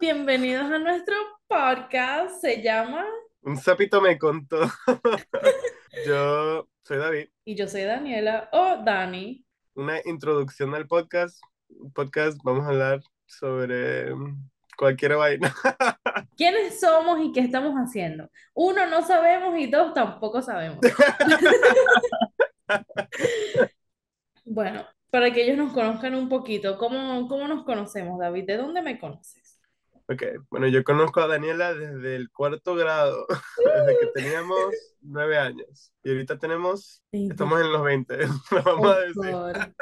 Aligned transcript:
Bienvenidos 0.00 0.70
a 0.70 0.78
nuestro 0.78 1.16
podcast. 1.48 2.40
Se 2.40 2.62
llama. 2.62 3.04
Un 3.42 3.56
sapito 3.56 4.00
me 4.00 4.16
contó. 4.16 4.60
Yo 6.06 6.68
soy 6.84 6.98
David. 6.98 7.28
Y 7.44 7.56
yo 7.56 7.66
soy 7.66 7.82
Daniela 7.82 8.48
o 8.52 8.76
Dani. 8.84 9.44
Una 9.74 9.98
introducción 10.04 10.72
al 10.76 10.86
podcast. 10.86 11.40
Podcast, 11.94 12.38
vamos 12.44 12.64
a 12.64 12.68
hablar 12.68 13.00
sobre 13.26 14.12
cualquier 14.76 15.16
vaina. 15.16 15.52
¿Quiénes 16.36 16.78
somos 16.78 17.18
y 17.20 17.32
qué 17.32 17.40
estamos 17.40 17.74
haciendo? 17.74 18.30
Uno, 18.54 18.86
no 18.86 19.04
sabemos 19.04 19.58
y 19.58 19.66
dos, 19.66 19.94
tampoco 19.94 20.42
sabemos. 20.42 20.78
bueno, 24.44 24.86
para 25.10 25.32
que 25.32 25.42
ellos 25.42 25.56
nos 25.56 25.72
conozcan 25.72 26.14
un 26.14 26.28
poquito, 26.28 26.78
¿cómo, 26.78 27.26
cómo 27.26 27.48
nos 27.48 27.64
conocemos, 27.64 28.20
David? 28.20 28.46
¿De 28.46 28.58
dónde 28.58 28.80
me 28.80 29.00
conoces? 29.00 29.47
Ok, 30.10 30.22
bueno, 30.48 30.66
yo 30.68 30.82
conozco 30.84 31.20
a 31.20 31.26
Daniela 31.26 31.74
desde 31.74 32.16
el 32.16 32.30
cuarto 32.30 32.74
grado, 32.74 33.26
desde 33.58 33.98
que 34.00 34.06
teníamos 34.14 34.74
nueve 35.02 35.36
años. 35.36 35.92
Y 36.02 36.08
ahorita 36.08 36.38
tenemos, 36.38 37.02
estamos 37.12 37.60
en 37.60 37.70
los 37.70 37.84
20, 37.84 38.16
vamos 38.64 38.90
a 38.90 39.00
decir. 39.00 39.74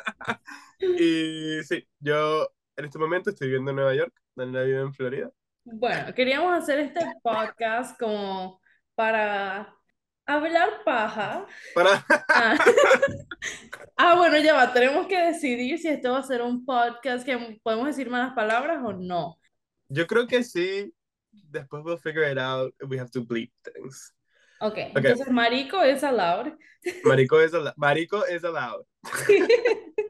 y 1.01 1.63
sí, 1.63 1.89
yo 2.01 2.51
en 2.75 2.87
este 2.87 2.99
momento 2.99 3.31
estoy 3.31 3.47
viviendo 3.47 3.71
en 3.71 3.77
Nueva 3.77 3.95
York, 3.95 4.13
Daniela 4.35 4.65
vive 4.65 4.81
en 4.81 4.95
Florida. 4.95 5.31
Bueno, 5.63 6.13
queríamos 6.13 6.59
hacer 6.59 6.81
este 6.81 7.07
podcast 7.23 7.97
como 7.97 8.61
para 8.97 9.73
hablar 10.27 10.83
paja. 10.85 11.47
Para... 11.73 12.05
Ah. 12.31 12.59
ah. 13.97 14.17
bueno, 14.17 14.39
ya 14.39 14.55
va, 14.55 14.73
tenemos 14.73 15.07
que 15.07 15.21
decidir 15.21 15.79
si 15.79 15.87
esto 15.87 16.11
va 16.11 16.19
a 16.19 16.25
ser 16.25 16.43
un 16.43 16.65
podcast 16.65 17.25
que 17.25 17.61
podemos 17.63 17.87
decir 17.87 18.11
malas 18.11 18.35
palabras 18.35 18.83
o 18.85 18.93
no. 18.93 19.39
Yo 19.89 20.07
creo 20.07 20.27
que 20.27 20.43
sí. 20.43 20.93
Después 21.33 21.83
we'll 21.85 21.99
figure 21.99 22.31
it 22.31 22.39
out. 22.39 22.75
We 22.89 22.99
have 22.99 23.11
to 23.11 23.25
bleep 23.25 23.53
things. 23.63 24.15
Ok, 24.61 24.79
entonces 24.79 25.31
marico 25.31 25.83
es 25.83 26.03
allowed. 26.03 26.53
Marico 27.05 27.41
es 27.41 27.53
allowed. 27.53 27.75
Marico 27.77 28.25
es 28.25 28.43
allowed. 28.43 28.87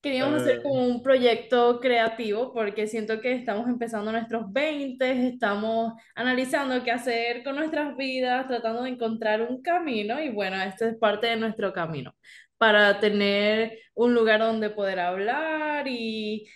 Queríamos 0.00 0.42
hacer 0.42 0.62
como 0.62 0.86
un 0.86 1.02
proyecto 1.02 1.80
creativo 1.80 2.52
porque 2.52 2.86
siento 2.86 3.20
que 3.20 3.32
estamos 3.32 3.68
empezando 3.68 4.12
nuestros 4.12 4.52
20, 4.52 5.26
estamos 5.26 5.94
analizando 6.14 6.84
qué 6.84 6.92
hacer 6.92 7.42
con 7.42 7.56
nuestras 7.56 7.96
vidas, 7.96 8.46
tratando 8.46 8.84
de 8.84 8.90
encontrar 8.90 9.42
un 9.42 9.60
camino 9.60 10.20
y 10.20 10.28
bueno, 10.28 10.62
esto 10.62 10.84
es 10.84 10.96
parte 10.96 11.26
de 11.26 11.36
nuestro 11.36 11.72
camino 11.72 12.14
para 12.58 13.00
tener 13.00 13.78
un 13.94 14.14
lugar 14.14 14.40
donde 14.40 14.70
poder 14.70 15.00
hablar 15.00 15.86
y, 15.88 16.48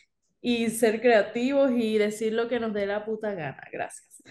y 0.42 0.68
ser 0.70 1.00
creativos 1.00 1.70
y 1.70 1.96
decir 1.96 2.32
lo 2.32 2.48
que 2.48 2.58
nos 2.60 2.74
dé 2.74 2.84
la 2.84 3.04
puta 3.04 3.32
gana. 3.32 3.62
Gracias. 3.72 4.22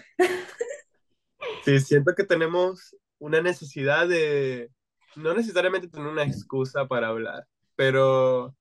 Sí, 1.64 1.80
siento 1.80 2.14
que 2.14 2.22
tenemos 2.22 2.94
una 3.18 3.40
necesidad 3.40 4.06
de, 4.06 4.70
no 5.16 5.34
necesariamente 5.34 5.88
tener 5.88 6.06
una 6.06 6.22
excusa 6.22 6.86
para 6.86 7.08
hablar, 7.08 7.46
pero 7.74 8.54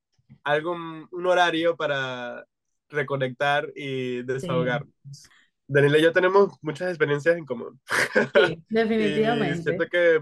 algo, 0.44 0.72
un 0.74 1.26
horario 1.26 1.76
para 1.76 2.46
reconectar 2.90 3.72
y 3.76 4.24
desahogarnos. 4.24 5.30
Daniela 5.68 6.00
y 6.00 6.02
yo 6.02 6.12
tenemos 6.12 6.54
muchas 6.62 6.90
experiencias 6.90 7.38
en 7.38 7.46
común. 7.46 7.80
Sí, 7.88 8.64
definitivamente. 8.70 9.60
y 9.60 9.64
siento 9.64 9.88
que 9.88 10.22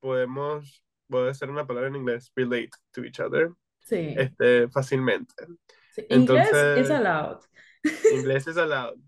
podemos, 0.00 0.82
puede 1.08 1.34
ser 1.34 1.50
una 1.50 1.66
palabra 1.66 1.88
en 1.88 1.96
inglés, 1.96 2.30
relate 2.34 2.70
to 2.92 3.04
each 3.04 3.20
other. 3.20 3.50
Sí. 3.80 4.14
Este, 4.16 4.68
fácilmente. 4.68 5.34
Inglés 6.08 6.50
es 6.52 6.90
allowed. 6.90 7.38
Inglés 8.12 8.46
es 8.46 8.56
allowed. 8.56 8.98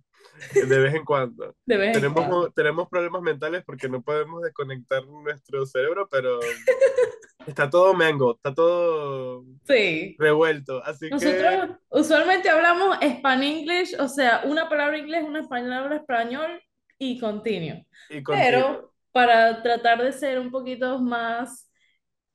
De 0.54 0.78
vez 0.78 0.94
en 0.94 1.04
cuando. 1.04 1.54
De 1.66 1.76
vez 1.76 1.92
tenemos, 1.92 2.22
en 2.22 2.30
cuando. 2.30 2.50
tenemos 2.52 2.88
problemas 2.88 3.22
mentales 3.22 3.64
porque 3.64 3.88
no 3.88 4.02
podemos 4.02 4.42
desconectar 4.42 5.04
nuestro 5.06 5.66
cerebro, 5.66 6.08
pero 6.10 6.38
está 7.46 7.68
todo 7.68 7.94
mango, 7.94 8.36
está 8.36 8.54
todo 8.54 9.44
sí. 9.66 10.16
revuelto. 10.18 10.82
Así 10.84 11.10
Nosotros 11.10 11.78
usualmente 11.88 12.48
hablamos 12.48 12.98
Span-English, 13.00 13.96
o 13.98 14.08
sea, 14.08 14.42
una 14.44 14.68
palabra 14.68 14.98
inglés, 14.98 15.24
una 15.26 15.46
palabra 15.48 15.96
español 15.96 16.62
y 16.98 17.18
continuo. 17.18 17.84
Y 18.10 18.22
Pero 18.22 18.92
para 19.12 19.62
tratar 19.62 20.02
de 20.02 20.12
ser 20.12 20.38
un 20.38 20.50
poquito 20.50 20.98
más 21.00 21.70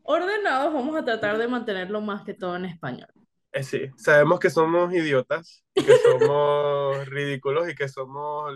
ordenados, 0.04 0.74
vamos 0.74 0.96
a 0.98 1.06
tratar 1.06 1.38
de 1.38 1.48
mantenerlo 1.48 2.02
más 2.02 2.24
que 2.24 2.34
todo 2.34 2.56
en 2.56 2.66
español. 2.66 3.10
Eh, 3.54 3.64
sí, 3.64 3.90
sabemos 3.98 4.40
que 4.40 4.50
somos 4.50 4.94
idiotas, 4.94 5.64
que 5.76 5.98
somos 5.98 7.06
ridículos 7.10 7.70
y 7.70 7.76
que 7.76 7.88
somos 7.88 8.54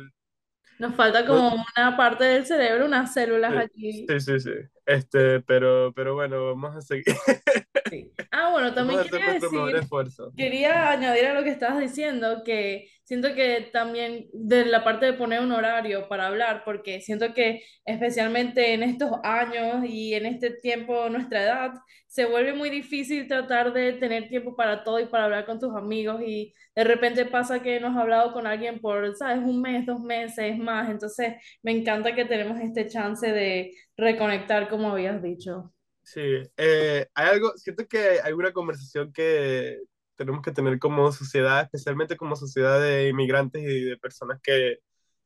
nos 0.80 0.94
falta 0.94 1.26
como 1.26 1.66
una 1.76 1.98
parte 1.98 2.24
del 2.24 2.46
cerebro, 2.46 2.86
unas 2.86 3.12
células 3.12 3.56
aquí. 3.58 4.06
Sí, 4.08 4.20
sí, 4.20 4.40
sí. 4.40 4.52
Este, 4.86 5.42
pero, 5.42 5.92
pero 5.96 6.14
bueno, 6.14 6.46
vamos 6.46 6.76
a 6.76 6.82
seguir. 6.82 7.06
Sí. 7.90 8.12
Ah, 8.32 8.52
bueno, 8.52 8.74
también 8.74 9.02
quería 9.02 9.34
decir, 9.34 9.90
quería 10.36 10.92
añadir 10.92 11.26
a 11.26 11.34
lo 11.34 11.44
que 11.44 11.50
estabas 11.52 11.80
diciendo, 11.80 12.44
que 12.44 12.90
siento 13.04 13.34
que 13.34 13.70
también 13.72 14.28
de 14.34 14.66
la 14.66 14.84
parte 14.84 15.06
de 15.06 15.14
poner 15.14 15.42
un 15.42 15.52
horario 15.52 16.08
para 16.10 16.28
hablar, 16.28 16.64
porque 16.66 17.02
siento 17.02 17.34
que 17.34 17.64
especialmente 17.86 18.74
en 18.74 18.84
estos 18.84 19.12
años 19.24 19.86
y 19.86 20.14
en 20.14 20.26
este 20.26 20.52
tiempo, 20.52 21.10
nuestra 21.10 21.44
edad, 21.44 21.72
se 22.08 22.26
vuelve 22.26 22.54
muy 22.54 22.70
difícil 22.70 23.28
tratar 23.28 23.74
de 23.74 23.94
tener 23.94 24.28
tiempo 24.30 24.56
para 24.56 24.84
todo 24.84 25.00
y 25.00 25.06
para 25.06 25.26
hablar 25.26 25.46
con 25.46 25.60
tus 25.60 25.76
amigos 25.76 26.22
y 26.26 26.54
de 26.76 26.84
repente 26.84 27.26
pasa 27.26 27.62
que 27.62 27.80
no 27.80 27.88
has 27.88 27.98
hablado 27.98 28.34
con 28.34 28.48
alguien 28.48 28.80
por, 28.80 29.16
sabes, 29.16 29.40
un 29.44 29.62
mes, 29.62 29.86
dos 29.86 30.00
meses 30.02 30.58
más, 30.58 30.90
entonces 30.90 31.36
me 31.64 31.72
encanta 31.72 32.16
que 32.16 32.26
tenemos 32.26 32.60
este 32.60 32.88
chance 32.88 33.32
de 33.32 33.74
reconectar 33.98 34.70
como 34.70 34.92
habías 34.92 35.22
dicho. 35.22 35.74
Sí, 36.08 36.22
eh, 36.56 37.06
hay 37.16 37.28
algo, 37.28 37.52
siento 37.58 37.86
que 37.86 38.22
hay 38.24 38.32
una 38.32 38.54
conversación 38.54 39.12
que 39.12 39.78
tenemos 40.16 40.42
que 40.42 40.54
tener 40.54 40.80
como 40.80 41.12
sociedad, 41.12 41.64
especialmente 41.64 42.16
como 42.16 42.38
sociedad 42.38 42.80
de 42.80 43.10
inmigrantes 43.10 43.62
y 43.62 43.84
de 43.84 43.98
personas 43.98 44.40
que 44.42 44.78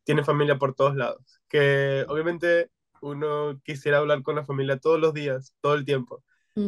tienen 0.04 0.26
familia 0.26 0.58
por 0.58 0.74
todos 0.74 0.96
lados, 0.96 1.40
que 1.48 2.04
obviamente 2.08 2.72
uno 3.00 3.62
quisiera 3.64 4.00
hablar 4.00 4.24
con 4.24 4.36
la 4.36 4.44
familia 4.44 4.80
todos 4.80 5.00
los 5.00 5.14
días, 5.14 5.54
todo 5.62 5.76
el 5.76 5.86
tiempo, 5.86 6.24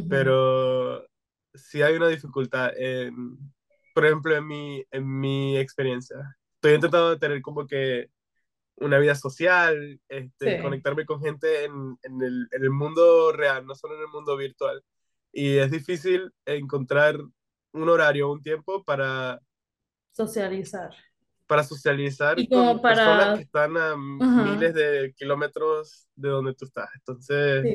pero 0.08 1.04
si 1.56 1.82
hay 1.82 1.96
una 1.96 2.08
dificultad, 2.08 2.72
en, 2.78 3.36
por 3.96 4.06
ejemplo, 4.06 4.36
en 4.36 4.46
mi, 4.46 4.86
en 4.92 5.20
mi 5.20 5.58
experiencia. 5.58 6.38
Estoy 6.54 6.76
intentando 6.76 7.18
tener 7.18 7.42
como 7.42 7.66
que 7.66 8.12
una 8.78 8.98
vida 9.00 9.16
social, 9.16 10.00
este, 10.10 10.62
conectarme 10.62 11.06
con 11.06 11.22
gente 11.22 11.66
en, 11.66 11.98
en, 12.04 12.22
el, 12.22 12.48
en, 12.52 12.64
el, 12.64 12.70
mundo 12.70 13.32
real, 13.32 13.66
no 13.66 13.76
solo 13.76 13.96
en 13.96 14.02
el 14.02 14.08
mundo 14.08 14.36
virtual. 14.36 14.84
Y 15.32 15.58
es 15.58 15.72
difícil 15.72 16.32
encontrar 16.46 17.18
un 17.72 17.90
horario, 17.90 18.32
un 18.32 18.42
tiempo 18.42 18.84
para 18.84 19.40
socializar. 20.12 20.92
Para 21.48 21.64
socializar 21.64 22.40
y 22.40 22.48
como 22.48 22.74
con 22.74 22.82
para... 22.82 22.96
personas 22.96 23.38
que 23.38 23.44
están 23.44 23.78
a 23.78 23.96
miles 23.96 24.74
de 24.74 25.14
kilómetros 25.16 26.08
de 26.16 26.30
donde 26.30 26.54
tú 26.54 26.66
estás. 26.66 26.90
Entonces, 26.96 27.66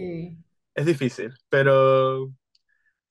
es 0.75 0.87
difícil, 0.87 1.33
pero 1.49 2.27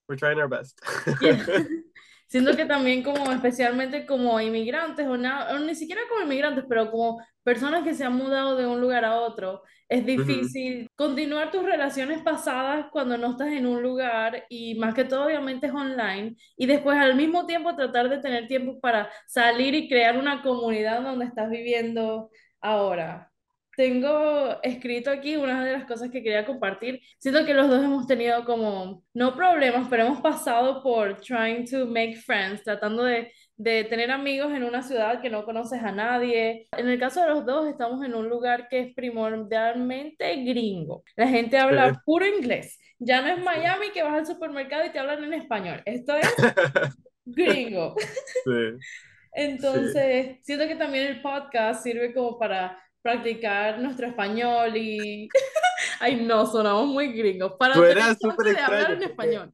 we're 0.08 0.18
trying 0.18 0.40
our 0.40 0.50
best. 0.50 0.80
Siento 2.28 2.56
que 2.56 2.66
también 2.66 3.04
como 3.04 3.32
especialmente 3.32 4.06
como 4.06 4.40
inmigrantes 4.42 5.08
o, 5.08 5.14
o, 5.14 5.60
ni 5.60 5.76
siquiera 5.76 6.02
como 6.10 6.24
inmigrantes, 6.24 6.66
pero 6.68 6.92
como 6.92 7.20
personas 7.44 7.84
que 7.84 7.94
se 7.94 8.04
han 8.04 8.16
mudado 8.16 8.58
de 8.58 8.68
un 8.68 8.82
lugar 8.82 9.06
a 9.06 9.16
otro, 9.22 9.62
es 9.88 10.06
difícil 10.06 10.90
continuar 10.96 11.52
tus 11.52 11.64
relaciones 11.64 12.22
pasadas 12.22 12.88
cuando 12.92 13.18
no 13.18 13.32
estás 13.32 13.48
en 13.54 13.66
un 13.66 13.82
lugar 13.82 14.46
y 14.50 14.76
más 14.76 14.94
que 14.94 15.06
todo 15.06 15.26
obviamente 15.26 15.68
es 15.68 15.74
online 15.74 16.36
y 16.58 16.66
después 16.66 16.98
al 16.98 17.16
mismo 17.16 17.46
tiempo 17.46 17.76
tratar 17.76 18.10
de 18.10 18.20
tener 18.20 18.48
tiempo 18.48 18.80
para 18.82 19.10
salir 19.28 19.74
y 19.76 19.88
crear 19.88 20.18
una 20.18 20.42
comunidad 20.42 21.02
donde 21.02 21.26
estás 21.26 21.50
viviendo 21.50 22.30
ahora. 22.62 23.32
Tengo 23.78 24.60
escrito 24.64 25.12
aquí 25.12 25.36
una 25.36 25.64
de 25.64 25.72
las 25.72 25.86
cosas 25.86 26.10
que 26.10 26.24
quería 26.24 26.48
compartir. 26.48 27.00
Siento 27.20 27.46
que 27.46 27.54
los 27.54 27.70
dos 27.70 27.84
hemos 27.84 28.08
tenido 28.08 28.44
como, 28.44 29.04
no 29.14 29.36
problemas, 29.36 29.88
pero 29.88 30.08
hemos 30.08 30.20
pasado 30.20 30.82
por 30.82 31.22
trying 31.22 31.64
to 31.70 31.86
make 31.86 32.16
friends, 32.16 32.64
tratando 32.64 33.04
de, 33.04 33.32
de 33.56 33.84
tener 33.84 34.10
amigos 34.10 34.52
en 34.52 34.64
una 34.64 34.82
ciudad 34.82 35.22
que 35.22 35.30
no 35.30 35.46
conoces 35.46 35.84
a 35.84 35.92
nadie. 35.92 36.68
En 36.72 36.90
el 36.90 37.00
caso 37.00 37.22
de 37.22 37.28
los 37.28 37.46
dos, 37.46 37.68
estamos 37.68 38.04
en 38.04 38.16
un 38.16 38.28
lugar 38.28 38.68
que 38.68 38.80
es 38.80 38.96
primordialmente 38.96 40.44
gringo. 40.44 41.04
La 41.16 41.28
gente 41.28 41.60
habla 41.60 42.02
puro 42.04 42.26
inglés. 42.26 42.80
Ya 42.98 43.22
no 43.22 43.28
es 43.28 43.40
Miami 43.44 43.92
que 43.94 44.02
vas 44.02 44.16
al 44.16 44.26
supermercado 44.26 44.88
y 44.88 44.90
te 44.90 44.98
hablan 44.98 45.24
en 45.24 45.36
español. 45.36 45.84
Esto 45.86 46.16
es 46.16 46.34
gringo. 47.26 47.94
Sí. 48.44 48.80
Entonces, 49.34 50.40
siento 50.42 50.66
que 50.66 50.76
también 50.76 51.06
el 51.06 51.22
podcast 51.22 51.84
sirve 51.84 52.12
como 52.12 52.40
para 52.40 52.76
practicar 53.08 53.80
nuestro 53.80 54.08
español 54.08 54.76
y... 54.76 55.30
Ay, 56.02 56.26
no, 56.26 56.46
sonamos 56.46 56.88
muy 56.88 57.14
gringos. 57.14 57.54
Para 57.58 57.74
Tú 57.74 57.84
eras 57.86 58.18
súper 58.20 58.60
hablar 58.60 58.92
en 58.92 59.04
español. 59.04 59.54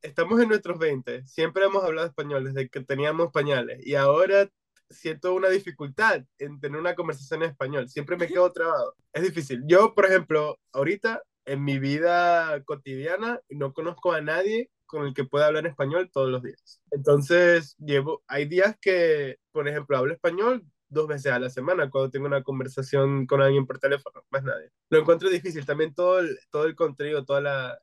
Estamos 0.00 0.40
en 0.40 0.48
nuestros 0.48 0.78
20, 0.78 1.26
siempre 1.26 1.64
hemos 1.64 1.84
hablado 1.84 2.06
español 2.06 2.44
desde 2.44 2.70
que 2.70 2.80
teníamos 2.80 3.30
pañales 3.32 3.86
y 3.86 3.96
ahora 3.96 4.48
siento 4.88 5.34
una 5.34 5.50
dificultad 5.50 6.24
en 6.38 6.58
tener 6.58 6.80
una 6.80 6.94
conversación 6.94 7.42
en 7.42 7.50
español. 7.50 7.90
Siempre 7.90 8.16
me 8.16 8.26
quedo 8.26 8.50
trabado. 8.50 8.94
Es 9.12 9.24
difícil. 9.24 9.62
Yo, 9.66 9.94
por 9.94 10.06
ejemplo, 10.06 10.58
ahorita 10.72 11.22
en 11.44 11.62
mi 11.62 11.78
vida 11.78 12.64
cotidiana 12.64 13.40
no 13.50 13.74
conozco 13.74 14.12
a 14.12 14.22
nadie 14.22 14.70
con 14.86 15.06
el 15.06 15.12
que 15.12 15.24
pueda 15.24 15.48
hablar 15.48 15.66
español 15.66 16.10
todos 16.10 16.30
los 16.30 16.42
días. 16.42 16.80
Entonces, 16.90 17.76
llevo, 17.76 18.22
hay 18.26 18.46
días 18.46 18.76
que, 18.80 19.36
por 19.52 19.68
ejemplo, 19.68 19.98
hablo 19.98 20.14
español 20.14 20.64
dos 20.90 21.06
veces 21.06 21.32
a 21.32 21.38
la 21.38 21.48
semana 21.48 21.88
cuando 21.88 22.10
tengo 22.10 22.26
una 22.26 22.42
conversación 22.42 23.26
con 23.26 23.40
alguien 23.40 23.66
por 23.66 23.78
teléfono, 23.78 24.24
más 24.30 24.42
nadie. 24.42 24.70
Lo 24.90 24.98
encuentro 24.98 25.30
difícil. 25.30 25.64
También 25.64 25.94
todo 25.94 26.18
el, 26.18 26.38
todo 26.50 26.66
el 26.66 26.74
contenido, 26.74 27.24
toda 27.24 27.40
la, 27.40 27.80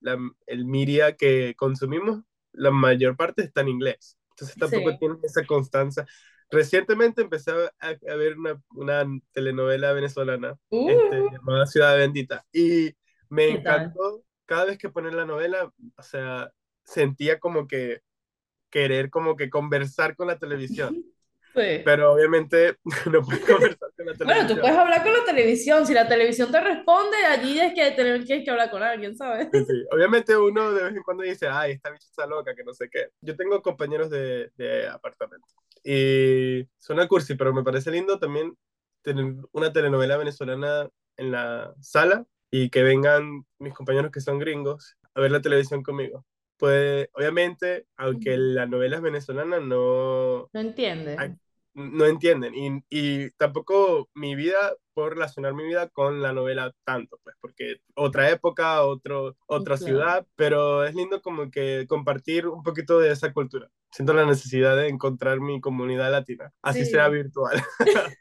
la 0.00 0.18
el 0.46 0.64
media 0.64 1.16
que 1.16 1.54
consumimos, 1.56 2.22
la 2.52 2.70
mayor 2.70 3.16
parte 3.16 3.42
está 3.42 3.60
en 3.60 3.68
inglés. 3.68 4.18
Entonces 4.30 4.56
tampoco 4.56 4.98
tiene 4.98 5.16
esa 5.22 5.44
constancia. 5.44 6.06
Recientemente 6.50 7.20
empecé 7.20 7.50
a, 7.50 7.88
a 7.88 8.14
ver 8.16 8.38
una, 8.38 8.60
una, 8.70 9.04
telenovela 9.32 9.92
venezolana 9.92 10.56
este, 10.70 11.20
uh. 11.20 11.30
llamada 11.30 11.66
Ciudad 11.66 11.96
Bendita 11.96 12.46
y 12.52 12.94
me 13.28 13.50
encantó 13.50 14.24
cada 14.46 14.64
vez 14.64 14.78
que 14.78 14.88
ponen 14.88 15.14
la 15.14 15.26
novela, 15.26 15.70
o 15.96 16.02
sea, 16.02 16.50
sentía 16.84 17.38
como 17.38 17.66
que 17.66 18.00
querer 18.70 19.10
como 19.10 19.36
que 19.36 19.50
conversar 19.50 20.16
con 20.16 20.26
la 20.26 20.38
televisión. 20.38 21.04
Sí. 21.54 21.82
Pero 21.84 22.12
obviamente 22.12 22.76
no 23.12 23.22
puedes 23.22 23.44
conversar 23.44 23.90
con 23.96 24.06
la 24.06 24.14
televisión. 24.14 24.26
Bueno, 24.26 24.46
tú 24.46 24.60
puedes 24.60 24.76
hablar 24.76 25.02
con 25.02 25.12
la 25.12 25.24
televisión. 25.24 25.86
Si 25.86 25.94
la 25.94 26.08
televisión 26.08 26.50
te 26.50 26.60
responde, 26.60 27.16
allí 27.26 27.58
es 27.58 27.74
que 27.74 27.90
tienes 27.92 28.44
que 28.44 28.50
hablar 28.50 28.70
con 28.70 28.82
alguien, 28.82 29.16
¿sabes? 29.16 29.48
Sí, 29.52 29.64
sí. 29.64 29.84
Obviamente 29.90 30.36
uno 30.36 30.72
de 30.72 30.84
vez 30.84 30.94
en 30.94 31.02
cuando 31.02 31.24
dice, 31.24 31.48
ay, 31.48 31.72
esta 31.72 31.90
bicha 31.90 32.06
está 32.06 32.26
loca, 32.26 32.54
que 32.54 32.64
no 32.64 32.74
sé 32.74 32.88
qué. 32.90 33.08
Yo 33.20 33.36
tengo 33.36 33.62
compañeros 33.62 34.10
de, 34.10 34.50
de 34.56 34.88
apartamento. 34.88 35.46
Y 35.84 36.66
suena 36.78 37.08
cursi, 37.08 37.34
pero 37.34 37.52
me 37.52 37.64
parece 37.64 37.90
lindo 37.90 38.18
también 38.18 38.56
tener 39.02 39.34
una 39.52 39.72
telenovela 39.72 40.16
venezolana 40.16 40.88
en 41.16 41.32
la 41.32 41.74
sala 41.80 42.24
y 42.50 42.70
que 42.70 42.82
vengan 42.82 43.44
mis 43.58 43.74
compañeros 43.74 44.10
que 44.10 44.20
son 44.20 44.38
gringos 44.38 44.96
a 45.14 45.20
ver 45.20 45.32
la 45.32 45.40
televisión 45.40 45.82
conmigo. 45.82 46.24
Pues 46.58 47.08
obviamente, 47.14 47.86
aunque 47.96 48.36
la 48.36 48.66
novela 48.66 48.96
es 48.96 49.02
venezolana, 49.02 49.60
no... 49.60 50.48
No 50.52 50.60
entienden. 50.60 51.40
No 51.72 52.06
entienden. 52.06 52.52
Y, 52.54 52.82
y, 52.90 53.30
tampoco 53.32 54.10
mi 54.14 54.34
vida, 54.34 54.74
puedo 54.92 55.10
relacionar 55.10 55.54
mi 55.54 55.62
vida 55.62 55.88
con 55.88 56.20
la 56.20 56.32
novela 56.32 56.74
tanto, 56.82 57.20
pues, 57.22 57.36
porque 57.40 57.76
otra 57.94 58.28
época, 58.30 58.82
otro, 58.82 59.36
otra 59.46 59.76
ciudad, 59.76 60.26
pero 60.34 60.84
es 60.84 60.96
lindo 60.96 61.22
como 61.22 61.52
que 61.52 61.86
compartir 61.88 62.48
un 62.48 62.64
poquito 62.64 62.98
de 62.98 63.12
esa 63.12 63.32
cultura. 63.32 63.70
Siento 63.92 64.12
la 64.12 64.26
necesidad 64.26 64.76
de 64.76 64.88
encontrar 64.88 65.38
mi 65.38 65.60
comunidad 65.60 66.10
latina, 66.10 66.52
así 66.62 66.84
sea 66.84 67.08
virtual. 67.08 67.62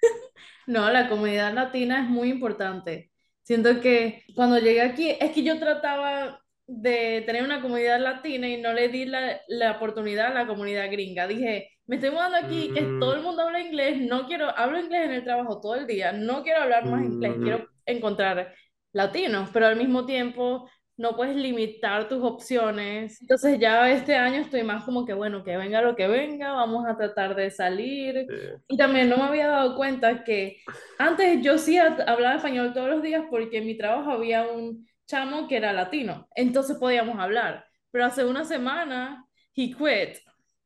no, 0.68 0.92
la 0.92 1.10
comunidad 1.10 1.56
latina 1.56 2.04
es 2.04 2.10
muy 2.10 2.30
importante. 2.30 3.12
Siento 3.42 3.81
que 3.81 4.24
cuando 4.36 4.60
llegué 4.60 4.81
aquí, 4.81 5.10
es 5.19 5.31
que 5.31 5.44
yo 5.44 5.57
trataba 5.57 6.44
de 6.68 7.24
tener 7.25 7.44
una 7.44 7.62
comunidad 7.62 8.00
latina 8.00 8.48
y 8.48 8.62
no 8.62 8.74
le 8.74 8.90
di 8.90 9.06
la, 9.06 9.40
la 9.48 9.72
oportunidad 9.72 10.28
a 10.28 10.34
la 10.34 10.48
comunidad 10.48 10.92
gringa. 10.92 11.25
Dije, 11.25 11.72
me 11.88 11.96
estoy 11.96 12.12
mudando 12.12 12.38
aquí, 12.38 12.72
que 12.74 12.81
todo 13.00 13.14
el 13.14 13.22
mm. 13.22 13.24
mundo 13.24 13.44
habla 13.44 13.62
inglés, 13.62 14.02
no 14.02 14.28
quiero, 14.28 14.50
hablo 14.58 14.80
inglés 14.80 15.06
en 15.06 15.12
el 15.12 15.24
trabajo 15.24 15.62
todo 15.62 15.75
el 15.75 15.88
día, 15.88 16.12
no 16.12 16.44
quiero 16.44 16.62
hablar 16.62 16.86
más 16.86 17.04
inglés, 17.04 17.38
mm. 17.38 17.44
quiero 17.44 17.68
encontrar 17.86 18.54
latinos, 18.92 19.50
pero 19.54 19.68
al 19.68 19.78
mismo 19.78 20.06
tiempo 20.06 20.69
no 20.98 21.16
puedes 21.16 21.36
limitar 21.36 22.10
tus 22.10 22.24
opciones. 22.24 23.22
Entonces 23.22 23.60
ya 23.60 23.90
este 23.90 24.16
año 24.16 24.42
estoy 24.42 24.64
más 24.64 24.84
como 24.84 25.06
que, 25.06 25.14
bueno, 25.14 25.44
que 25.44 25.56
venga 25.56 25.81
lo 25.81 25.96
que 25.96 26.08
venga, 26.08 26.54
vamos 26.54 26.86
a 26.88 26.98
tratar 26.98 27.36
de 27.36 27.52
salir. 27.52 28.25
Y 28.68 28.78
también 28.78 29.08
no 29.08 29.18
me 29.18 29.24
había 29.24 29.48
dado 29.48 29.75
cuenta 29.75 30.24
que 30.24 30.58
antes 30.98 31.42
yo 31.42 31.58
sí 31.60 31.78
hablaba 31.78 32.36
español 32.36 32.74
todos 32.74 32.90
los 32.90 33.04
días 33.04 33.24
porque 33.30 33.60
en 33.60 33.68
mi 33.68 33.78
trabajo 33.78 34.10
había 34.10 34.48
un 34.48 34.87
chamo 35.07 35.48
que 35.48 35.57
era 35.57 35.74
latino, 35.74 36.27
entonces 36.36 36.77
podíamos 36.77 37.18
hablar. 37.19 37.65
Pero 37.92 38.06
hace 38.06 38.25
una 38.25 38.45
semana, 38.45 39.25
he 39.56 39.71
quit. 39.71 40.18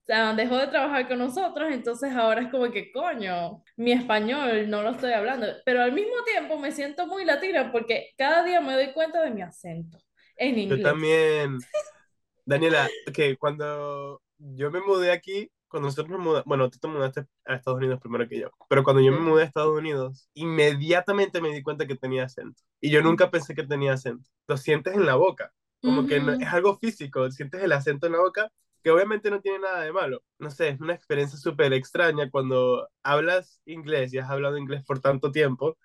O 0.01 0.05
sea, 0.05 0.33
dejó 0.33 0.57
de 0.57 0.67
trabajar 0.67 1.07
con 1.07 1.19
nosotros, 1.19 1.71
entonces 1.71 2.11
ahora 2.13 2.41
es 2.41 2.49
como 2.49 2.69
que, 2.71 2.91
coño, 2.91 3.63
mi 3.77 3.91
español 3.91 4.69
no 4.69 4.81
lo 4.81 4.91
estoy 4.91 5.13
hablando. 5.13 5.47
Pero 5.63 5.83
al 5.83 5.93
mismo 5.93 6.15
tiempo 6.25 6.57
me 6.57 6.71
siento 6.71 7.05
muy 7.05 7.23
latina 7.23 7.71
porque 7.71 8.09
cada 8.17 8.43
día 8.43 8.59
me 8.59 8.73
doy 8.73 8.91
cuenta 8.93 9.21
de 9.21 9.31
mi 9.31 9.41
acento. 9.43 9.99
Yo 10.37 10.81
también, 10.81 11.59
Daniela, 12.45 12.89
que 13.13 13.37
cuando 13.37 14.23
yo 14.39 14.71
me 14.71 14.81
mudé 14.81 15.11
aquí, 15.11 15.51
cuando 15.71 15.87
nosotros 15.87 16.09
nos 16.09 16.19
mudamos, 16.19 16.45
bueno, 16.45 16.69
tú 16.69 16.77
te 16.79 16.87
mudaste 16.87 17.25
a 17.45 17.55
Estados 17.55 17.79
Unidos 17.79 17.99
primero 18.01 18.27
que 18.27 18.39
yo, 18.39 18.51
pero 18.69 18.83
cuando 18.83 19.01
yo 19.01 19.11
me 19.11 19.19
mudé 19.19 19.43
a 19.43 19.45
Estados 19.45 19.77
Unidos, 19.77 20.29
inmediatamente 20.33 21.41
me 21.41 21.53
di 21.53 21.63
cuenta 21.63 21.87
que 21.87 21.95
tenía 21.95 22.25
acento. 22.25 22.61
Y 22.81 22.91
yo 22.91 23.01
nunca 23.01 23.31
pensé 23.31 23.55
que 23.55 23.63
tenía 23.63 23.93
acento. 23.93 24.29
Lo 24.47 24.57
sientes 24.57 24.93
en 24.93 25.05
la 25.05 25.15
boca, 25.15 25.53
como 25.81 26.05
que 26.05 26.17
es 26.17 26.47
algo 26.49 26.77
físico, 26.77 27.31
sientes 27.31 27.63
el 27.63 27.71
acento 27.71 28.05
en 28.07 28.13
la 28.13 28.19
boca, 28.19 28.51
que 28.83 28.91
obviamente 28.91 29.31
no 29.31 29.41
tiene 29.41 29.59
nada 29.59 29.81
de 29.81 29.93
malo. 29.93 30.23
No 30.39 30.51
sé, 30.51 30.69
es 30.69 30.79
una 30.81 30.93
experiencia 30.93 31.37
súper 31.39 31.73
extraña 31.73 32.29
cuando 32.29 32.89
hablas 33.03 33.61
inglés 33.65 34.13
y 34.13 34.17
has 34.19 34.29
hablado 34.29 34.57
inglés 34.57 34.83
por 34.85 34.99
tanto 34.99 35.31
tiempo 35.31 35.77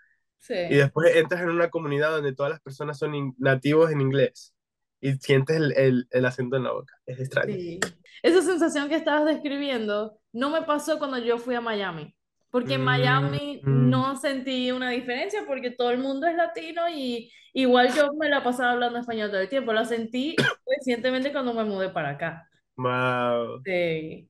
y 0.69 0.77
después 0.77 1.15
entras 1.17 1.43
en 1.43 1.51
una 1.51 1.71
comunidad 1.71 2.11
donde 2.11 2.35
todas 2.35 2.51
las 2.51 2.61
personas 2.61 2.99
son 2.99 3.35
nativos 3.39 3.91
en 3.91 4.01
inglés 4.01 4.56
y 5.01 5.13
sientes 5.15 5.57
el, 5.57 5.73
el, 5.77 6.09
el, 6.11 6.25
acento 6.25 6.57
en 6.57 6.65
la 6.65 6.73
boca. 6.73 6.95
Es 7.07 7.21
extraño. 7.21 7.55
Sí. 7.55 7.81
Esa 8.23 8.43
sensación 8.43 8.89
que 8.89 8.97
estabas 8.97 9.27
describiendo 9.27 10.19
no 10.33 10.51
me 10.51 10.63
pasó 10.63 10.99
cuando 10.99 11.19
yo 11.19 11.39
fui 11.39 11.55
a 11.55 11.61
Miami. 11.61 12.15
Porque 12.51 12.75
en 12.75 12.85
Miami 12.85 13.61
mm. 13.63 13.91
no 13.91 14.17
sentí 14.17 14.71
una 14.71 14.91
diferencia 14.91 15.45
porque 15.47 15.71
todo 15.71 15.91
el 15.91 15.99
mundo 15.99 16.27
es 16.27 16.37
latino 16.37 16.89
y 16.89 17.31
igual 17.53 17.93
yo 17.95 18.13
me 18.15 18.29
la 18.29 18.43
pasaba 18.43 18.73
hablando 18.73 18.99
español 18.99 19.31
todo 19.31 19.41
el 19.41 19.49
tiempo. 19.49 19.73
La 19.73 19.85
sentí 19.85 20.37
recientemente 20.67 21.33
cuando 21.33 21.53
me 21.53 21.65
mudé 21.65 21.91
para 21.91 22.11
acá. 22.11 22.49
Wow. 22.77 23.63
Sí. 23.65 24.29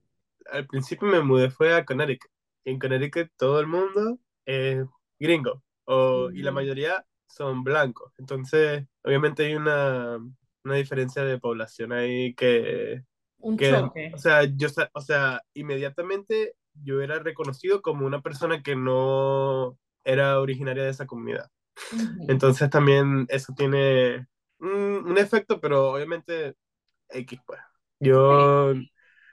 Al 0.50 0.66
principio 0.66 1.06
me 1.08 1.20
mudé 1.20 1.50
fue 1.50 1.74
a 1.74 1.84
Connecticut. 1.84 2.30
En 2.64 2.78
Connecticut 2.78 3.30
todo 3.36 3.60
el 3.60 3.66
mundo 3.66 4.18
es 4.44 4.84
gringo 5.18 5.62
o, 5.84 6.30
y 6.30 6.42
la 6.42 6.50
mayoría 6.50 7.04
son 7.28 7.62
blancos. 7.62 8.12
Entonces, 8.18 8.84
obviamente 9.04 9.46
hay 9.46 9.54
una, 9.54 10.18
una 10.66 10.76
diferencia 10.76 11.24
de 11.24 11.38
población 11.38 11.92
ahí 11.92 12.34
que... 12.34 13.02
Un 13.38 13.56
choque. 13.56 14.10
O 14.14 14.18
sea, 14.18 14.44
yo, 14.44 14.68
o 14.92 15.00
sea, 15.00 15.40
inmediatamente 15.54 16.54
yo 16.82 17.00
era 17.00 17.18
reconocido 17.18 17.80
como 17.82 18.06
una 18.06 18.20
persona 18.20 18.62
que 18.62 18.76
no 18.76 19.78
era 20.04 20.40
originaria 20.40 20.84
de 20.84 20.90
esa 20.90 21.06
comunidad. 21.06 21.48
Entonces 22.28 22.68
también 22.70 23.26
eso 23.28 23.52
tiene 23.56 24.26
un, 24.58 25.04
un, 25.06 25.18
efecto, 25.18 25.60
pero 25.60 25.92
obviamente 25.92 26.54
X, 27.10 27.38
pues. 27.46 27.60
Yo, 28.00 28.72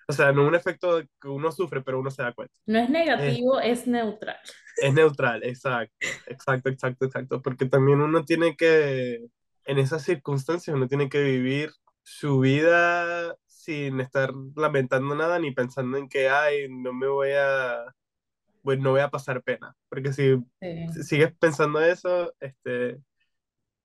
o 0.07 0.13
sea, 0.13 0.31
no 0.31 0.45
un 0.45 0.55
efecto 0.55 1.01
que 1.21 1.27
uno 1.27 1.51
sufre, 1.51 1.81
pero 1.81 1.99
uno 1.99 2.11
se 2.11 2.23
da 2.23 2.33
cuenta. 2.33 2.53
No 2.65 2.79
es 2.79 2.89
negativo, 2.89 3.59
es 3.59 3.87
neutral. 3.87 4.37
Es 4.77 4.93
neutral, 4.93 5.43
exacto, 5.43 5.95
exacto, 6.27 6.69
exacto, 6.69 7.05
exacto, 7.05 7.41
porque 7.41 7.65
también 7.65 8.01
uno 8.01 8.23
tiene 8.25 8.55
que, 8.55 9.25
en 9.65 9.79
esas 9.79 10.03
circunstancias, 10.03 10.75
uno 10.75 10.87
tiene 10.87 11.09
que 11.09 11.21
vivir 11.21 11.71
su 12.03 12.39
vida 12.39 13.35
sin 13.45 14.01
estar 14.01 14.33
lamentando 14.55 15.15
nada 15.15 15.39
ni 15.39 15.51
pensando 15.51 15.97
en 15.97 16.09
que, 16.09 16.29
ay, 16.29 16.67
no 16.69 16.93
me 16.93 17.07
voy 17.07 17.31
a, 17.31 17.85
pues 18.61 18.79
no 18.79 18.91
voy 18.91 19.01
a 19.01 19.09
pasar 19.09 19.41
pena, 19.41 19.75
porque 19.89 20.11
si, 20.13 20.37
si 20.93 21.03
sigues 21.03 21.33
pensando 21.39 21.79
eso, 21.81 22.33
este, 22.39 22.99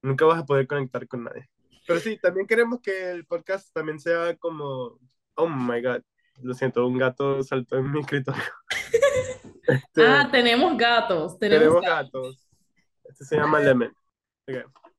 nunca 0.03 0.25
vas 0.25 0.41
a 0.41 0.47
poder 0.47 0.67
conectar 0.67 1.07
con 1.07 1.25
nadie. 1.25 1.49
Pero 1.87 2.01
sí, 2.01 2.19
también 2.19 2.47
queremos 2.47 2.81
que 2.83 3.11
el 3.11 3.25
podcast 3.25 3.73
también 3.73 3.99
sea 3.99 4.37
como 4.37 4.99
Oh 5.39 5.49
my 5.49 5.81
God. 5.81 6.03
Lo 6.43 6.53
siento, 6.53 6.87
un 6.87 6.99
gato 6.99 7.43
saltó 7.43 7.77
en 7.79 7.91
mi 7.91 8.01
escritorio. 8.01 8.43
Este, 9.69 10.07
ah, 10.07 10.27
tenemos 10.33 10.79
gatos. 10.79 11.39
Tenemos, 11.39 11.83
gatos. 11.83 12.49
Este 13.05 13.27
se 13.27 13.37
llama 13.37 13.61
Lemon. 13.61 13.95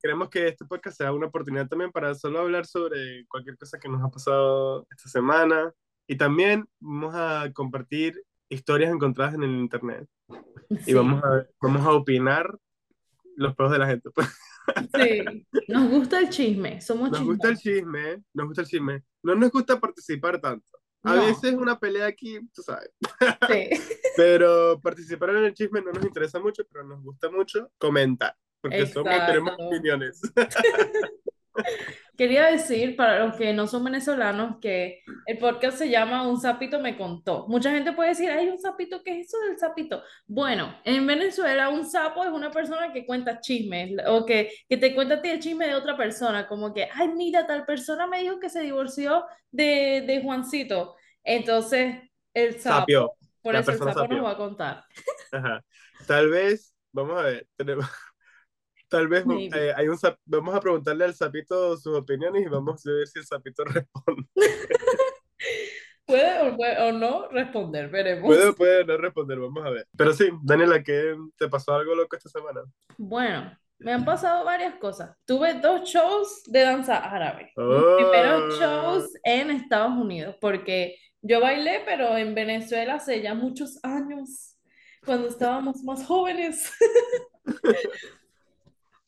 Queremos 0.02 0.30
que 0.30 0.48
este 0.48 0.66
podcast 0.66 0.98
sea 0.98 1.12
una 1.12 1.28
oportunidad 1.28 1.68
también 1.68 1.92
para 1.92 2.16
solo 2.16 2.40
hablar 2.40 2.66
sobre 2.66 3.26
cualquier 3.28 3.58
cosa 3.58 3.80
que 3.80 3.90
nos 3.90 4.02
ha 4.02 4.10
pasado 4.10 4.88
esta 4.92 5.10
semana. 5.10 5.74
Y 6.08 6.16
también 6.16 6.66
vamos 6.80 7.14
a 7.16 7.52
compartir 7.54 8.24
historias 8.50 8.92
encontradas 8.92 9.36
en 9.36 9.44
el 9.44 9.52
internet. 9.52 10.08
Y 10.86 10.94
vamos 10.94 11.24
a, 11.24 11.46
vamos 11.62 11.86
a 11.86 11.92
opinar 11.92 12.58
los 13.36 13.56
pros 13.56 13.72
de 13.72 13.80
la 13.80 13.88
gente. 13.88 14.10
Pues. 14.12 14.28
Sí, 14.96 15.46
nos 15.68 15.90
gusta 15.90 16.20
el 16.20 16.30
chisme, 16.30 16.80
somos 16.80 17.12
Nos 17.12 17.24
gusta 17.24 17.50
el 17.50 17.58
chisme, 17.58 18.24
nos 18.34 18.48
gusta 18.48 18.62
el 18.62 18.68
chisme. 18.68 19.04
No 19.24 19.36
nos 19.36 19.52
gusta 19.52 19.80
participar 19.80 20.40
tanto. 20.40 20.66
A 21.04 21.16
veces 21.16 21.54
una 21.54 21.80
pelea 21.80 22.08
aquí, 22.08 22.40
tú 22.54 22.62
sabes. 22.62 22.92
Sí. 23.48 23.70
pero 24.18 24.80
participar 24.82 25.32
en 25.32 25.46
el 25.46 25.54
chisme 25.54 25.82
no 25.82 25.92
nos 25.92 26.04
interesa 26.04 26.40
mucho, 26.40 26.64
pero 26.72 26.86
nos 26.86 27.02
gusta 27.02 27.30
mucho 27.32 27.72
comentar, 27.78 28.36
porque 28.62 28.86
somos, 28.88 29.14
tenemos 29.26 29.54
opiniones. 29.58 30.22
quería 32.20 32.48
decir 32.48 32.98
para 32.98 33.26
los 33.26 33.38
que 33.38 33.54
no 33.54 33.66
son 33.66 33.86
venezolanos 33.86 34.58
que 34.60 35.04
el 35.26 35.38
podcast 35.38 35.78
se 35.78 35.90
llama 35.90 36.28
Un 36.28 36.38
sapito 36.38 36.78
me 36.82 36.98
contó. 36.98 37.48
Mucha 37.48 37.72
gente 37.72 37.94
puede 37.94 38.10
decir, 38.10 38.30
hay 38.30 38.50
un 38.50 38.60
sapito, 38.60 39.02
¿qué 39.04 39.22
es 39.22 39.28
eso 39.28 39.40
del 39.40 39.58
sapito? 39.58 40.04
Bueno, 40.28 40.78
en 40.84 41.08
Venezuela 41.08 41.70
un 41.70 41.86
sapo 41.86 42.26
es 42.26 42.32
una 42.32 42.52
persona 42.52 42.92
que 42.92 43.06
cuenta 43.06 43.40
chismes 43.40 43.92
o 44.06 44.26
que, 44.26 44.52
que 44.68 44.76
te 44.76 44.94
cuenta 44.94 45.16
a 45.16 45.22
ti 45.22 45.30
el 45.30 45.40
chisme 45.40 45.68
de 45.68 45.76
otra 45.76 45.96
persona, 45.96 46.46
como 46.46 46.74
que, 46.74 46.90
ay, 46.94 47.08
mira, 47.08 47.48
tal 47.48 47.66
persona 47.66 48.06
me 48.06 48.20
dijo 48.20 48.38
que 48.38 48.50
se 48.50 48.64
divorció 48.64 49.24
de, 49.50 50.04
de 50.06 50.22
Juancito. 50.22 50.98
Entonces, 51.24 52.02
el 52.34 52.60
sapo, 52.60 52.80
Sapio. 52.82 53.14
por 53.42 53.54
La 53.54 53.62
eso 53.62 53.72
el 53.72 53.78
sapo 53.78 54.08
nos 54.10 54.26
va 54.26 54.32
a 54.32 54.38
contar. 54.38 54.84
Ajá. 55.32 55.64
Tal 56.06 56.30
vez, 56.30 56.76
vamos 56.92 57.18
a 57.18 57.24
ver, 57.24 57.48
tenemos, 57.56 57.86
tal 58.90 59.08
vez 59.08 59.24
eh, 59.56 59.72
hay 59.76 59.88
un 59.88 59.98
vamos 60.26 60.56
a 60.56 60.60
preguntarle 60.60 61.06
al 61.06 61.14
sapito 61.14 61.78
sus 61.78 61.96
opiniones 61.96 62.46
y 62.46 62.50
vamos 62.50 62.86
a 62.86 62.92
ver 62.92 63.08
si 63.08 63.20
el 63.20 63.26
sapito 63.26 63.64
responde. 63.66 64.28
Puede 66.06 66.42
o, 66.42 66.58
puede 66.58 66.82
o 66.82 66.92
no 66.92 67.28
responder, 67.28 67.88
veremos. 67.88 68.26
Puede 68.26 68.48
o 68.48 68.56
puede 68.56 68.84
no 68.84 68.98
responder, 68.98 69.38
vamos 69.38 69.64
a 69.64 69.70
ver. 69.70 69.88
Pero 69.96 70.12
sí, 70.12 70.28
Daniela, 70.42 70.84
¿qué 70.84 71.16
te 71.38 71.48
pasó 71.48 71.76
algo 71.76 71.94
loco 71.94 72.16
esta 72.16 72.30
semana? 72.30 72.64
Bueno, 72.98 73.56
me 73.78 73.94
han 73.94 74.04
pasado 74.04 74.44
varias 74.44 74.74
cosas. 74.78 75.16
Tuve 75.26 75.54
dos 75.60 75.88
shows 75.88 76.46
de 76.48 76.62
danza 76.62 76.98
árabe. 76.98 77.52
Oh. 77.56 77.98
primeros 77.98 78.60
shows 78.60 79.14
en 79.24 79.52
Estados 79.52 79.92
Unidos, 79.92 80.36
porque 80.42 80.98
yo 81.22 81.42
bailé, 81.42 81.84
pero 81.86 82.18
en 82.18 82.34
Venezuela 82.34 82.96
hace 82.96 83.22
ya 83.22 83.36
muchos 83.36 83.78
años, 83.84 84.58
cuando 85.06 85.28
estábamos 85.28 85.84
más 85.84 86.08
jóvenes. 86.08 86.74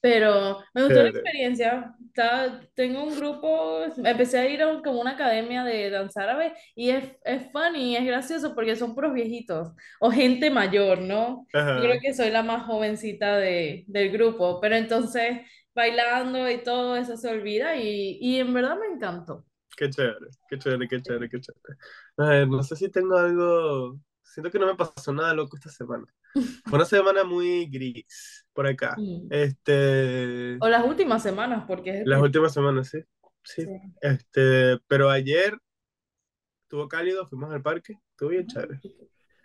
Pero 0.01 0.59
me 0.73 0.83
gustó 0.83 1.03
la 1.03 1.09
experiencia. 1.09 1.95
Estaba- 2.07 2.61
tengo 2.75 3.03
un 3.03 3.15
grupo, 3.15 3.83
empecé 4.03 4.39
a 4.39 4.47
ir 4.49 4.61
a 4.63 4.81
como 4.81 4.99
una 5.01 5.11
academia 5.11 5.63
de 5.63 5.89
danza 5.91 6.23
árabe 6.23 6.53
y 6.75 6.89
es, 6.89 7.05
es 7.23 7.51
funny, 7.51 7.95
es 7.95 8.05
gracioso 8.05 8.55
porque 8.55 8.75
son 8.75 8.95
puros 8.95 9.13
viejitos 9.13 9.69
o 9.99 10.11
gente 10.11 10.49
mayor, 10.49 10.99
¿no? 11.01 11.47
Yo 11.75 11.81
creo 11.83 11.93
Ajá. 11.93 12.01
que 12.01 12.13
soy 12.13 12.31
la 12.31 12.43
más 12.43 12.65
jovencita 12.65 13.37
de, 13.37 13.83
del 13.87 14.11
grupo, 14.11 14.59
pero 14.59 14.75
entonces 14.75 15.41
bailando 15.73 16.49
y 16.49 16.63
todo 16.63 16.95
eso 16.97 17.15
se 17.17 17.29
olvida 17.29 17.75
y, 17.77 18.17
y 18.21 18.39
en 18.39 18.53
verdad 18.53 18.77
me 18.79 18.87
encantó. 18.95 19.45
Qué 19.77 19.89
chévere, 19.89 20.27
qué 20.49 20.57
chévere, 20.59 20.87
qué 20.87 21.01
chévere, 21.01 21.29
qué 21.29 21.39
chévere. 21.41 21.77
A 22.17 22.25
ver, 22.29 22.47
no 22.47 22.61
sé 22.63 22.75
si 22.75 22.89
tengo 22.89 23.17
algo. 23.17 23.99
Siento 24.23 24.51
que 24.51 24.59
no 24.59 24.67
me 24.67 24.75
pasó 24.75 25.11
nada 25.13 25.33
loco 25.33 25.55
esta 25.57 25.69
semana. 25.69 26.05
Una 26.71 26.85
semana 26.85 27.23
muy 27.23 27.65
gris 27.67 28.45
por 28.53 28.67
acá. 28.67 28.95
Mm. 28.97 29.27
Este. 29.29 30.57
O 30.59 30.67
las 30.69 30.85
últimas 30.85 31.21
semanas, 31.23 31.65
porque 31.67 32.01
es 32.01 32.07
Las 32.07 32.21
últimas 32.21 32.53
semanas, 32.53 32.89
sí. 32.89 32.99
Sí. 33.43 33.63
sí. 33.63 33.69
Este, 34.01 34.77
pero 34.87 35.09
ayer 35.09 35.57
estuvo 36.63 36.87
cálido, 36.87 37.27
fuimos 37.27 37.51
al 37.51 37.61
parque, 37.61 37.95
estuvo 38.11 38.29
bien 38.29 38.47
chévere. 38.47 38.79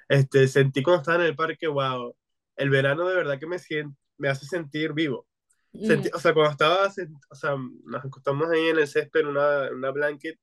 Este, 0.08 0.46
sentí 0.48 0.82
cuando 0.82 1.00
estaba 1.02 1.18
en 1.18 1.26
el 1.26 1.36
parque, 1.36 1.66
wow, 1.66 2.14
el 2.56 2.70
verano 2.70 3.08
de 3.08 3.16
verdad 3.16 3.38
que 3.38 3.46
me 3.46 3.58
sien- 3.58 3.96
me 4.18 4.28
hace 4.28 4.46
sentir 4.46 4.92
vivo. 4.92 5.26
Sentí- 5.72 6.10
Mm. 6.12 6.16
o 6.16 6.18
sea, 6.20 6.32
cuando 6.34 6.52
estaba, 6.52 6.86
o 6.86 7.34
sea, 7.34 7.56
nos 7.84 8.04
acostamos 8.04 8.48
ahí 8.50 8.68
en 8.68 8.78
el 8.78 8.86
césped 8.86 9.20
en 9.20 9.26
una, 9.26 9.70
una 9.72 9.90
blanket, 9.90 10.38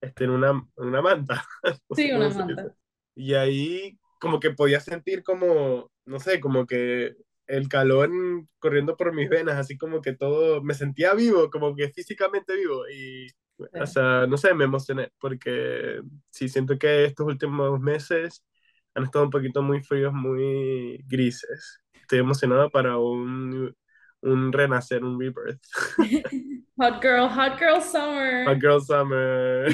este, 0.00 0.24
en 0.24 0.30
una, 0.30 0.50
en 0.50 0.84
una 0.86 1.02
manta. 1.02 1.44
Sí, 1.96 2.12
una 2.12 2.28
manta. 2.30 2.74
Y 3.16 3.34
ahí 3.34 3.98
como 4.18 4.40
que 4.40 4.50
podía 4.50 4.80
sentir 4.80 5.22
como, 5.22 5.90
no 6.06 6.20
sé, 6.20 6.40
como 6.40 6.66
que 6.66 7.14
el 7.46 7.68
calor 7.68 8.10
corriendo 8.58 8.96
por 8.96 9.12
mis 9.14 9.28
venas, 9.28 9.56
así 9.56 9.76
como 9.78 10.02
que 10.02 10.14
todo, 10.14 10.62
me 10.62 10.74
sentía 10.74 11.14
vivo, 11.14 11.50
como 11.50 11.74
que 11.74 11.90
físicamente 11.90 12.54
vivo. 12.56 12.88
Y, 12.88 13.28
o 13.80 13.86
sea, 13.86 14.26
no 14.26 14.36
sé, 14.36 14.54
me 14.54 14.64
emocioné, 14.64 15.10
porque 15.18 16.00
sí, 16.30 16.48
siento 16.48 16.78
que 16.78 17.06
estos 17.06 17.26
últimos 17.26 17.80
meses 17.80 18.44
han 18.94 19.04
estado 19.04 19.24
un 19.24 19.30
poquito 19.30 19.62
muy 19.62 19.82
fríos, 19.82 20.12
muy 20.12 21.02
grises. 21.08 21.80
Estoy 21.94 22.20
emocionado 22.20 22.70
para 22.70 22.98
un, 22.98 23.74
un 24.20 24.52
renacer, 24.52 25.04
un 25.04 25.18
rebirth. 25.18 25.62
Hot 26.78 27.02
girl, 27.02 27.28
hot 27.28 27.58
girl 27.58 27.82
summer. 27.82 28.44
Hot 28.46 28.60
Girl 28.60 28.80
Summer. 28.80 29.66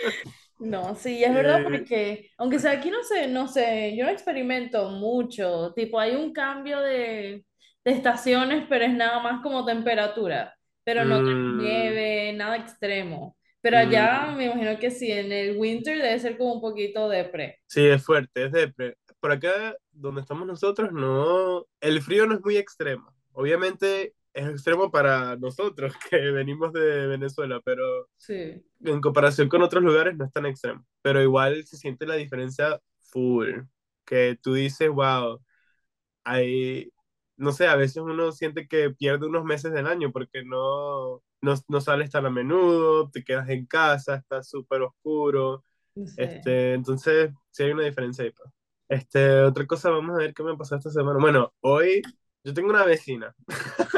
No, 0.60 0.94
sí, 0.94 1.24
es 1.24 1.34
verdad 1.34 1.62
Eh, 1.64 1.64
porque, 1.64 2.30
aunque 2.36 2.58
sea 2.58 2.72
aquí 2.72 2.90
no 2.90 3.02
sé, 3.02 3.28
no 3.28 3.48
sé, 3.48 3.96
yo 3.96 4.04
no 4.04 4.10
experimento 4.10 4.90
mucho, 4.90 5.72
tipo 5.74 5.98
hay 5.98 6.14
un 6.16 6.32
cambio 6.34 6.80
de, 6.80 7.46
de 7.84 7.90
estaciones, 7.92 8.66
pero 8.68 8.84
es 8.84 8.92
nada 8.94 9.20
más 9.22 9.42
como 9.42 9.64
temperatura, 9.64 10.54
pero 10.84 11.04
no 11.06 11.22
mm, 11.22 11.56
nieve, 11.56 12.34
nada 12.34 12.56
extremo. 12.58 13.36
Pero 13.62 13.78
mm, 13.78 13.80
allá 13.80 14.26
me 14.36 14.46
imagino 14.46 14.78
que 14.78 14.90
sí, 14.90 15.10
en 15.10 15.32
el 15.32 15.56
winter 15.56 15.96
debe 15.98 16.18
ser 16.20 16.36
como 16.38 16.54
un 16.54 16.60
poquito 16.60 17.08
depre. 17.08 17.60
sí, 17.66 17.86
es 17.86 18.04
fuerte, 18.04 18.46
es 18.46 18.52
depre. 18.52 18.96
Por 19.20 19.32
acá, 19.32 19.76
donde 19.92 20.22
estamos 20.22 20.46
nosotros, 20.46 20.92
no, 20.92 21.66
el 21.80 22.02
frío 22.02 22.26
no 22.26 22.34
es 22.36 22.40
muy 22.42 22.56
extremo. 22.56 23.12
Obviamente 23.32 24.14
es 24.32 24.48
extremo 24.48 24.90
para 24.90 25.36
nosotros 25.36 25.94
que 26.10 26.18
venimos 26.30 26.72
de 26.72 27.06
Venezuela, 27.06 27.60
pero 27.64 28.08
Sí, 28.16 28.62
en 28.80 29.00
comparación 29.00 29.48
con 29.48 29.62
otros 29.62 29.82
lugares 29.82 30.16
no 30.16 30.24
es 30.24 30.32
tan 30.32 30.46
extremo. 30.46 30.84
Pero 31.02 31.22
igual 31.22 31.64
se 31.66 31.76
siente 31.76 32.06
la 32.06 32.16
diferencia 32.16 32.80
full, 33.00 33.62
que 34.04 34.38
tú 34.42 34.54
dices, 34.54 34.90
wow, 34.90 35.40
hay, 36.24 36.92
no 37.36 37.52
sé, 37.52 37.66
a 37.68 37.76
veces 37.76 37.98
uno 37.98 38.32
siente 38.32 38.68
que 38.68 38.90
pierde 38.90 39.26
unos 39.26 39.44
meses 39.44 39.72
del 39.72 39.86
año 39.86 40.12
porque 40.12 40.44
no, 40.44 41.22
no, 41.40 41.54
no 41.68 41.80
sales 41.80 42.10
tan 42.10 42.26
a 42.26 42.30
menudo, 42.30 43.10
te 43.10 43.24
quedas 43.24 43.48
en 43.50 43.66
casa, 43.66 44.16
está 44.16 44.42
súper 44.42 44.82
oscuro. 44.82 45.64
sí. 45.94 46.14
Este, 46.16 46.74
entonces, 46.74 47.32
sí 47.50 47.62
hay 47.64 47.72
una 47.72 47.84
diferencia 47.84 48.24
ahí. 48.24 48.32
pues. 48.32 48.50
Este, 48.88 49.40
otra 49.42 49.66
cosa, 49.66 49.90
vamos 49.90 50.16
a 50.16 50.18
ver 50.20 50.34
qué 50.34 50.42
me 50.42 50.56
pasó 50.56 50.76
esta 50.76 50.90
semana. 50.90 51.18
Bueno, 51.20 51.54
hoy 51.60 52.02
yo 52.44 52.54
tengo 52.54 52.70
una 52.70 52.84
vecina. 52.84 53.34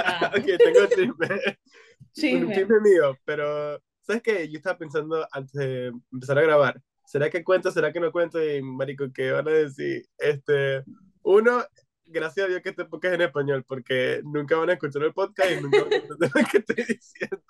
Ah, 0.04 0.32
Ok, 0.36 0.44
tengo 0.58 0.86
chisme. 0.86 1.28
Un 1.28 2.12
chisme. 2.12 2.54
chisme 2.54 2.80
mío, 2.80 3.16
pero 3.24 3.80
¿sabes 4.00 4.22
qué? 4.22 4.48
Yo 4.48 4.56
estaba 4.56 4.78
pensando 4.78 5.26
antes 5.30 5.52
de 5.52 5.92
empezar 6.12 6.38
a 6.38 6.42
grabar. 6.42 6.82
¿Será 7.04 7.30
que 7.30 7.44
cuento? 7.44 7.70
¿Será 7.70 7.92
que 7.92 8.00
no 8.00 8.12
cuento? 8.12 8.42
Y 8.42 8.62
marico, 8.62 9.06
¿qué 9.12 9.32
van 9.32 9.48
a 9.48 9.52
decir? 9.52 10.06
Este, 10.18 10.82
uno, 11.22 11.64
gracias 12.04 12.46
a 12.46 12.48
Dios 12.48 12.62
que 12.62 12.70
este 12.70 12.84
podcast 12.84 13.14
es 13.14 13.20
en 13.20 13.26
español, 13.26 13.64
porque 13.66 14.20
nunca 14.24 14.56
van 14.56 14.70
a 14.70 14.74
escuchar 14.74 15.02
el 15.02 15.12
podcast 15.12 15.50
y 15.50 15.60
nunca 15.60 15.82
van 15.82 15.92
a 15.92 15.96
entender 15.96 16.30
lo 16.34 16.48
que 16.50 16.58
estoy 16.58 16.84
diciendo. 16.84 17.42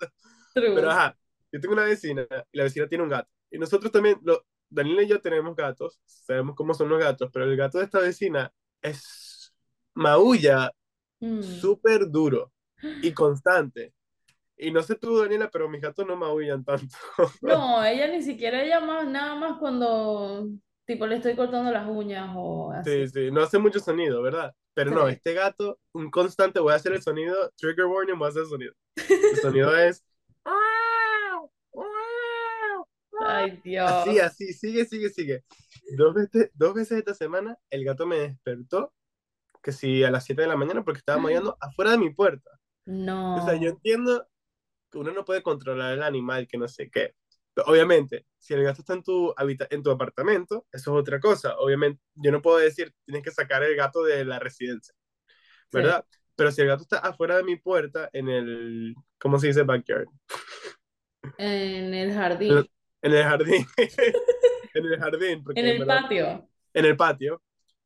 Pero 0.53 0.73
True. 0.73 0.89
ajá, 0.89 1.17
yo 1.51 1.59
tengo 1.59 1.73
una 1.73 1.83
vecina 1.85 2.27
y 2.51 2.57
la 2.57 2.63
vecina 2.63 2.87
tiene 2.87 3.03
un 3.03 3.09
gato. 3.09 3.29
Y 3.49 3.57
nosotros 3.57 3.91
también, 3.91 4.19
lo, 4.23 4.45
Daniela 4.69 5.03
y 5.03 5.07
yo 5.07 5.21
tenemos 5.21 5.55
gatos, 5.55 5.99
sabemos 6.05 6.55
cómo 6.55 6.73
son 6.73 6.89
los 6.89 6.99
gatos, 6.99 7.29
pero 7.31 7.45
el 7.45 7.55
gato 7.55 7.77
de 7.77 7.85
esta 7.85 7.99
vecina 7.99 8.51
es 8.81 9.53
maulla 9.93 10.71
Mm. 11.23 11.41
súper 11.41 12.09
duro 12.09 12.51
y 13.01 13.11
constante. 13.13 13.93
Y 14.57 14.71
no 14.71 14.83
sé 14.83 14.95
tú, 14.95 15.17
Daniela, 15.17 15.49
pero 15.49 15.67
mis 15.69 15.81
gatos 15.81 16.05
no 16.05 16.15
maullan 16.15 16.63
tanto. 16.63 16.95
No, 17.41 17.83
ella 17.83 18.07
ni 18.07 18.21
siquiera 18.21 18.61
ella 18.63 18.79
más, 18.79 19.07
nada 19.07 19.35
más 19.35 19.57
cuando 19.59 20.47
tipo 20.85 21.07
le 21.07 21.15
estoy 21.15 21.35
cortando 21.35 21.71
las 21.71 21.87
uñas 21.89 22.31
o 22.35 22.71
Sí, 22.83 23.03
así. 23.03 23.07
sí, 23.07 23.31
no 23.31 23.41
hace 23.41 23.57
mucho 23.57 23.79
sonido, 23.79 24.21
¿verdad? 24.21 24.53
Pero 24.73 24.91
no, 24.91 25.07
Sí. 25.07 25.13
este 25.13 25.33
gato, 25.33 25.79
un 25.93 26.11
constante, 26.11 26.59
voy 26.59 26.73
a 26.73 26.75
hacer 26.75 26.93
el 26.93 27.01
sonido, 27.01 27.51
trigger 27.57 27.85
warning, 27.85 28.17
voy 28.17 28.27
a 28.27 28.29
hacer 28.29 28.43
el 28.43 28.49
sonido. 28.49 28.73
El 28.95 28.95
sonido 29.41 29.77
es... 29.77 30.03
Ay, 33.25 33.61
Dios. 33.63 33.89
Así, 33.89 34.19
así, 34.19 34.53
sigue, 34.53 34.85
sigue, 34.85 35.09
sigue. 35.09 35.43
Dos 35.97 36.13
veces, 36.13 36.51
dos 36.53 36.73
veces 36.73 36.97
esta 36.99 37.13
semana 37.13 37.57
el 37.69 37.85
gato 37.85 38.05
me 38.05 38.17
despertó, 38.17 38.93
que 39.63 39.71
sí, 39.71 40.03
a 40.03 40.11
las 40.11 40.25
7 40.25 40.41
de 40.43 40.47
la 40.49 40.57
mañana, 40.57 40.83
porque 40.83 40.99
estaba 40.99 41.19
maullando 41.19 41.57
afuera 41.61 41.91
de 41.91 41.97
mi 41.97 42.09
puerta. 42.13 42.51
O 42.85 43.41
sea, 43.45 43.55
yo 43.55 43.69
No. 43.69 43.75
entiendo 43.75 44.27
que 44.91 44.97
uno 44.99 45.11
no 45.13 45.23
puede 45.25 45.41
controlar 45.41 45.93
el 45.93 46.03
animal, 46.03 46.47
que 46.47 46.57
no 46.57 46.67
sé 46.67 46.89
qué. 46.91 47.15
Pero 47.55 47.67
obviamente, 47.67 48.25
si 48.39 48.53
el 48.55 48.63
gato 48.63 48.81
está 48.81 48.93
en 48.93 49.03
tu, 49.03 49.33
habita 49.37 49.67
en 49.71 49.81
tu 49.83 49.89
apartamento, 49.91 50.65
eso 50.71 50.91
es 50.95 50.99
otra 51.01 51.19
cosa. 51.19 51.55
Obviamente, 51.57 52.01
yo 52.15 52.31
no 52.31 52.41
puedo 52.41 52.57
decir, 52.57 52.93
tienes 53.05 53.23
que 53.23 53.31
sacar 53.31 53.63
el 53.63 53.75
gato 53.75 54.03
de 54.03 54.25
la 54.25 54.39
residencia, 54.39 54.93
Sí. 55.27 55.77
¿verdad? 55.77 56.05
Pero 56.35 56.51
si 56.51 56.61
el 56.61 56.67
gato 56.67 56.81
está 56.83 56.97
afuera 56.97 57.37
de 57.37 57.43
mi 57.43 57.55
puerta, 57.57 58.09
en 58.11 58.27
el, 58.27 58.95
¿cómo 59.19 59.37
se 59.39 59.47
dice? 59.47 59.61
Backyard. 59.63 60.07
En 61.37 61.93
el 61.93 62.13
jardín, 62.13 62.67
En 63.01 63.13
el 63.13 63.23
jardín. 63.23 63.65
en 64.73 64.85
el 64.85 64.99
jardín, 64.99 65.43
en 65.55 65.65
el 65.65 65.79
verdad- 65.79 66.01
patio. 66.01 66.49
en 66.73 66.85
el 66.85 66.97
patio. 66.97 67.41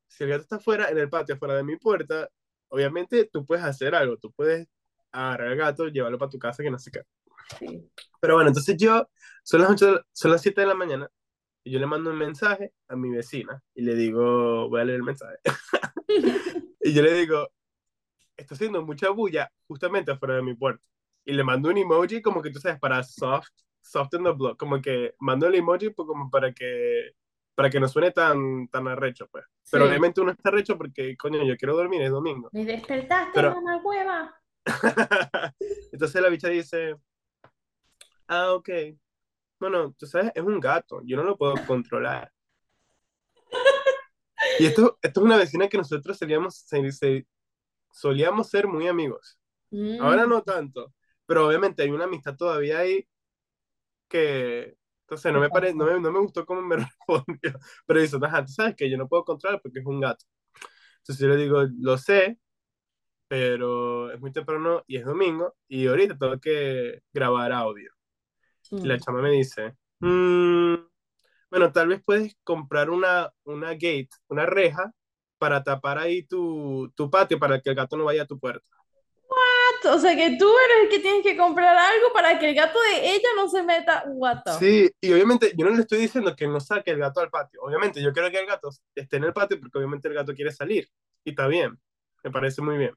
Si 0.08 0.24
el 0.24 0.30
gato 0.30 0.44
está 0.44 0.56
afuera, 0.58 0.90
en 0.90 0.98
el 0.98 1.10
patio, 1.10 1.36
afuera 1.36 1.56
de 1.56 1.64
mi 1.64 1.78
puerta, 1.78 2.30
obviamente 2.70 3.26
tú 3.26 3.46
puedes 3.46 3.64
hacer 3.64 3.96
algo. 3.96 4.18
Tú 4.18 4.32
puedes 4.32 4.68
agarrar 5.12 5.50
al 5.50 5.58
gato, 5.58 5.88
llevarlo 5.88 6.18
para 6.18 6.30
tu 6.30 6.40
casa, 6.40 6.64
que 6.64 6.72
no 6.72 6.80
sé 6.80 6.92
qué. 6.92 7.02
Sí. 7.60 7.90
Pero 8.20 8.36
bueno, 8.36 8.50
entonces 8.50 8.76
yo, 8.78 9.10
son 9.44 9.62
las 9.62 9.70
8, 9.72 10.06
son 10.12 10.32
las 10.32 10.42
7 10.42 10.62
de 10.62 10.68
la 10.68 10.74
mañana, 10.74 11.10
y 11.64 11.72
yo 11.72 11.80
le 11.80 11.86
mando 11.86 12.10
un 12.10 12.18
mensaje 12.18 12.74
a 12.88 12.96
mi 12.96 13.10
vecina, 13.10 13.62
y 13.74 13.82
le 13.84 13.96
digo, 13.96 14.70
voy 14.70 14.82
a 14.82 14.86
leer 14.86 14.98
el 14.98 15.04
mensaje. 15.04 15.38
y 16.82 16.94
yo 16.94 17.02
le 17.02 17.14
digo, 17.14 17.50
está 18.36 18.56
haciendo 18.56 18.84
mucha 18.86 19.10
bulla 19.10 19.52
justamente 19.68 20.12
afuera 20.12 20.36
de 20.36 20.44
mi 20.44 20.56
puerta. 20.56 20.86
y 21.26 21.34
le 21.34 21.44
mando 21.44 21.70
un 21.70 21.78
emoji 21.78 22.22
como 22.22 22.42
que 22.42 22.52
tú 22.52 22.60
sabes, 22.60 22.80
para 22.80 23.04
soft, 23.04 23.50
soften 23.82 24.24
the 24.24 24.32
blow, 24.32 24.58
como 24.58 24.82
que 24.82 25.16
mando 25.20 25.48
el 25.48 25.56
emoji 25.56 25.90
pues, 25.90 26.08
como 26.08 26.30
para 26.30 26.54
que 26.54 27.12
para 27.58 27.72
que 27.72 27.80
no 27.80 27.88
suene 27.88 28.12
tan, 28.12 28.68
tan 28.68 28.88
arrecho, 28.88 29.28
pues. 29.32 29.44
Pero 29.72 29.86
Sí. 29.86 29.90
obviamente 29.90 30.22
uno 30.22 30.30
está 30.32 30.50
arrecho 30.50 30.78
porque, 30.78 31.18
coño, 31.18 31.44
yo 31.44 31.58
quiero 31.58 31.76
dormir, 31.76 32.04
es 32.04 32.12
domingo. 32.12 32.50
Me 32.52 32.64
despertaste, 32.64 33.32
Pero- 33.34 33.56
mamá 33.56 33.82
hueva. 33.84 34.40
Entonces 35.92 36.22
la 36.22 36.30
bicha 36.30 36.50
dice, 36.50 36.96
ah, 38.28 38.54
ok. 38.54 38.70
Bueno, 39.60 39.92
tú 39.98 40.06
sabes, 40.06 40.32
es 40.36 40.44
un 40.44 40.60
gato, 40.60 41.02
yo 41.04 41.18
no 41.18 41.24
lo 41.24 41.36
puedo 41.36 41.56
controlar. 41.66 42.32
Y 44.60 44.68
esto, 44.68 45.00
esto 45.02 45.20
es 45.20 45.26
una 45.26 45.38
vecina 45.38 45.68
que 45.68 45.78
nosotros 45.78 46.16
solíamos, 46.16 46.64
solíamos 47.92 48.50
ser 48.52 48.68
muy 48.68 48.88
amigos. 48.88 49.40
Mm. 49.72 50.00
Ahora 50.00 50.28
no 50.28 50.44
tanto, 50.44 50.94
pero 51.26 51.48
obviamente 51.48 51.82
hay 51.82 51.90
una 51.90 52.04
amistad 52.04 52.36
todavía 52.36 52.78
ahí 52.78 53.08
que, 54.08 54.78
entonces 55.08 55.32
no 55.34 55.40
me, 55.40 55.50
pare, 55.50 55.74
no 55.74 55.86
me, 55.86 56.00
no 56.02 56.12
me 56.12 56.20
gustó 56.20 56.46
cómo 56.46 56.62
me 56.62 56.76
respondió, 56.78 57.54
pero 57.86 58.02
dice, 58.02 58.18
ajá, 58.22 58.46
tú 58.46 58.52
sabes 58.52 58.76
que 58.76 58.90
yo 58.90 58.98
no 58.98 59.08
puedo 59.08 59.24
controlar 59.26 59.62
porque 59.62 59.80
es 59.80 59.86
un 59.86 60.02
gato. 60.02 60.26
Entonces 61.00 61.20
yo 61.20 61.30
le 61.30 61.38
digo, 61.38 61.64
lo 61.80 61.98
sé, 61.98 62.40
pero 63.28 64.12
es 64.12 64.20
muy 64.22 64.32
temprano 64.32 64.84
y 64.88 64.98
es 64.98 65.06
domingo 65.06 65.56
y 65.68 65.88
ahorita 65.88 66.18
tengo 66.18 66.40
que 66.40 67.02
grabar 67.14 67.52
audio. 67.54 67.92
Y 68.82 68.88
la 68.88 68.98
Mm. 68.98 69.02
chama 69.02 69.22
me 69.22 69.32
dice, 69.32 69.76
"Mm, 70.00 70.76
bueno, 71.52 71.72
tal 71.72 71.90
vez 71.90 72.02
puedes 72.06 72.36
comprar 72.44 72.90
una, 72.90 73.32
una 73.46 73.72
gate, 73.74 74.10
una 74.30 74.46
reja 74.46 74.94
para 75.40 75.64
tapar 75.64 75.98
ahí 76.00 76.24
tu, 76.28 76.92
tu 76.96 77.10
patio 77.12 77.40
para 77.40 77.62
que 77.62 77.70
el 77.72 77.76
gato 77.76 77.98
no 77.98 78.06
vaya 78.06 78.24
a 78.24 78.28
tu 78.28 78.40
puerta. 78.40 78.68
O 79.86 80.00
sea 80.00 80.16
que 80.16 80.38
tú 80.38 80.46
eres 80.46 80.84
el 80.84 80.90
que 80.90 81.00
tienes 81.00 81.24
que 81.24 81.38
comprar 81.38 81.76
algo 81.78 82.12
para 82.14 82.38
que 82.40 82.50
el 82.50 82.56
gato 82.56 82.80
de 82.82 83.12
ella 83.12 83.30
no 83.36 83.50
se 83.50 83.64
meta. 83.64 84.04
What 84.08 84.44
the 84.44 84.52
Sí, 84.54 84.92
y 85.02 85.14
obviamente 85.14 85.54
yo 85.58 85.66
no 85.66 85.76
le 85.76 85.82
estoy 85.82 86.00
diciendo 86.00 86.36
que 86.36 86.48
no 86.48 86.60
saque 86.60 86.92
el 86.92 87.00
gato 87.00 87.20
al 87.20 87.30
patio. 87.30 87.62
Obviamente 87.62 88.02
yo 88.02 88.14
quiero 88.14 88.32
que 88.32 88.40
el 88.40 88.46
gato 88.46 88.70
esté 88.96 89.18
en 89.18 89.26
el 89.26 89.34
patio 89.34 89.60
porque 89.60 89.78
obviamente 89.78 90.08
el 90.08 90.14
gato 90.14 90.34
quiere 90.34 90.52
salir. 90.52 90.90
Y 91.24 91.32
está 91.32 91.48
bien, 91.48 91.80
me 92.24 92.32
parece 92.32 92.62
muy 92.62 92.78
bien. 92.78 92.96